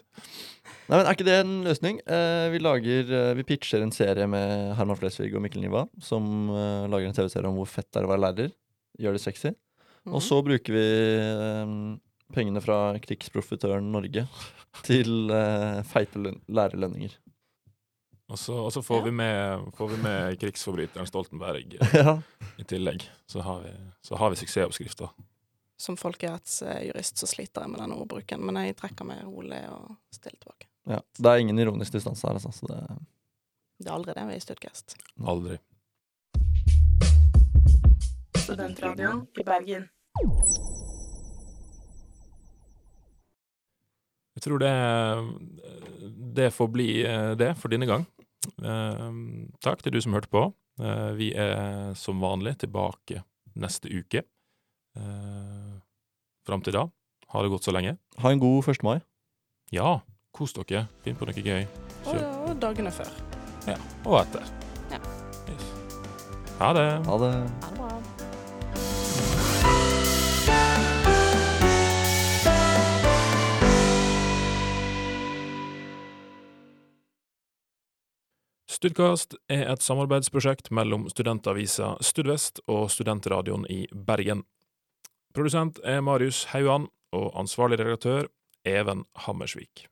Nei, 0.87 0.99
men 0.99 1.03
Er 1.07 1.11
ikke 1.17 1.25
det 1.27 1.37
en 1.41 1.55
løsning? 1.65 1.99
Eh, 2.05 2.45
vi 2.53 2.61
lager, 2.63 3.09
eh, 3.17 3.33
vi 3.39 3.43
pitcher 3.49 3.81
en 3.83 3.91
serie 3.95 4.27
med 4.29 4.75
Herman 4.77 4.99
Flesvig 5.01 5.33
og 5.35 5.41
Mikkel 5.43 5.65
Niva, 5.65 5.83
som 5.99 6.23
eh, 6.53 6.85
lager 6.93 7.09
en 7.09 7.17
TV-serie 7.17 7.49
om 7.49 7.57
hvor 7.59 7.67
fett 7.73 7.89
det 7.91 7.99
er 8.03 8.07
å 8.07 8.13
være 8.13 8.23
lærer. 8.29 8.53
Gjør 9.01 9.17
det 9.17 9.23
sexy. 9.25 9.51
Mhm. 10.05 10.13
Og 10.15 10.21
så 10.23 10.39
bruker 10.45 10.77
vi 10.77 10.87
eh, 11.17 11.75
pengene 12.33 12.61
fra 12.63 12.77
krigsprofitøren 13.03 13.91
Norge 13.93 14.25
til 14.83 15.29
uh, 15.31 15.81
feite 15.85 16.19
lærerlønninger. 16.47 17.13
Og 18.33 18.39
så, 18.39 18.55
og 18.55 18.71
så 18.73 18.81
får, 18.81 19.01
Ja. 19.01 19.03
vi 19.05 19.11
med, 19.11 19.65
får 19.77 19.89
vi 19.91 19.97
med 20.01 20.39
krigsforbryteren 20.41 21.05
Stoltenberg 21.09 21.75
eh, 21.75 21.95
ja. 22.01 22.15
i 22.57 22.63
tillegg. 22.65 23.03
Så 23.29 23.43
har 23.45 23.59
vi, 23.65 23.73
så 24.01 24.15
har 24.17 24.31
vi 24.33 24.39
suksessoppskrifta. 24.41 25.09
Som 25.77 25.97
folkerettsjurist 25.99 27.19
så 27.19 27.27
sliter 27.27 27.65
jeg 27.65 27.73
med 27.73 27.81
den 27.83 27.93
ordbruken, 27.93 28.41
men 28.47 28.57
jeg 28.63 28.77
trekker 28.79 29.05
meg 29.05 29.25
rolig 29.27 29.59
og 29.69 29.97
stille 30.15 30.39
tilbake. 30.39 30.69
Ja. 30.89 31.01
Det 31.19 31.29
er 31.33 31.43
ingen 31.43 31.59
ironisk 31.59 31.93
distanse 31.97 32.25
her, 32.27 32.39
altså. 32.39 32.51
Så 32.55 32.69
det, 32.71 32.79
Det 33.83 33.89
er 33.91 33.95
aldri 33.97 34.15
det 34.17 34.25
vi 34.31 34.39
i 34.39 34.43
Studcast. 34.47 34.95
Aldri. 35.27 35.59
Studentradioen 38.43 39.27
i 39.39 39.43
Bergen. 39.43 39.89
Jeg 44.43 44.49
tror 44.49 44.59
det, 44.59 44.71
det 46.35 46.49
får 46.51 46.67
bli 46.73 46.87
eh, 47.07 47.31
det 47.39 47.53
for 47.55 47.71
denne 47.71 47.87
gang. 47.87 48.01
Eh, 48.59 49.05
takk 49.63 49.79
til 49.85 49.93
du 49.95 50.01
som 50.03 50.11
hørte 50.17 50.27
på. 50.33 50.41
Eh, 50.83 51.11
vi 51.15 51.29
er 51.31 51.93
som 51.95 52.19
vanlig 52.19 52.57
tilbake 52.65 53.21
neste 53.55 53.87
uke. 53.93 54.25
Eh, 54.99 55.69
Fram 56.43 56.59
til 56.59 56.75
da, 56.75 56.81
ha 57.31 57.41
det 57.45 57.53
godt 57.53 57.63
så 57.63 57.71
lenge. 57.71 57.93
ha 58.19 58.29
en 58.33 58.39
god 58.43 58.67
1. 58.67 58.83
mai. 58.83 58.97
Ja, 59.71 60.01
kos 60.35 60.51
dere. 60.57 60.89
Finn 61.05 61.15
på 61.15 61.23
noe 61.29 61.39
gøy. 61.39 61.63
Og, 62.03 62.19
og 62.19 62.57
dagene 62.59 62.91
før. 62.91 63.07
Ja, 63.63 63.77
og 64.03 64.19
etter. 64.25 64.43
Ja. 64.91 64.99
Yes. 65.47 65.69
Ha 66.59 66.73
det. 66.75 66.89
Ha 67.07 67.15
det. 67.23 67.31
Ha 67.63 67.71
det 67.71 67.79
bra. 67.79 67.92
Studkast 78.83 79.37
er 79.47 79.69
et 79.71 79.79
samarbeidsprosjekt 79.79 80.65
mellom 80.75 81.05
studentavisa 81.07 81.93
Studvest 82.03 82.59
og 82.67 82.89
Studentradioen 82.91 83.63
i 83.71 83.85
Bergen. 83.95 84.41
Produsent 85.31 85.79
er 85.87 86.01
Marius 86.03 86.41
Hauan, 86.51 86.89
og 87.15 87.31
ansvarlig 87.39 87.79
redaktør 87.79 88.27
Even 88.67 89.05
Hammersvik. 89.23 89.85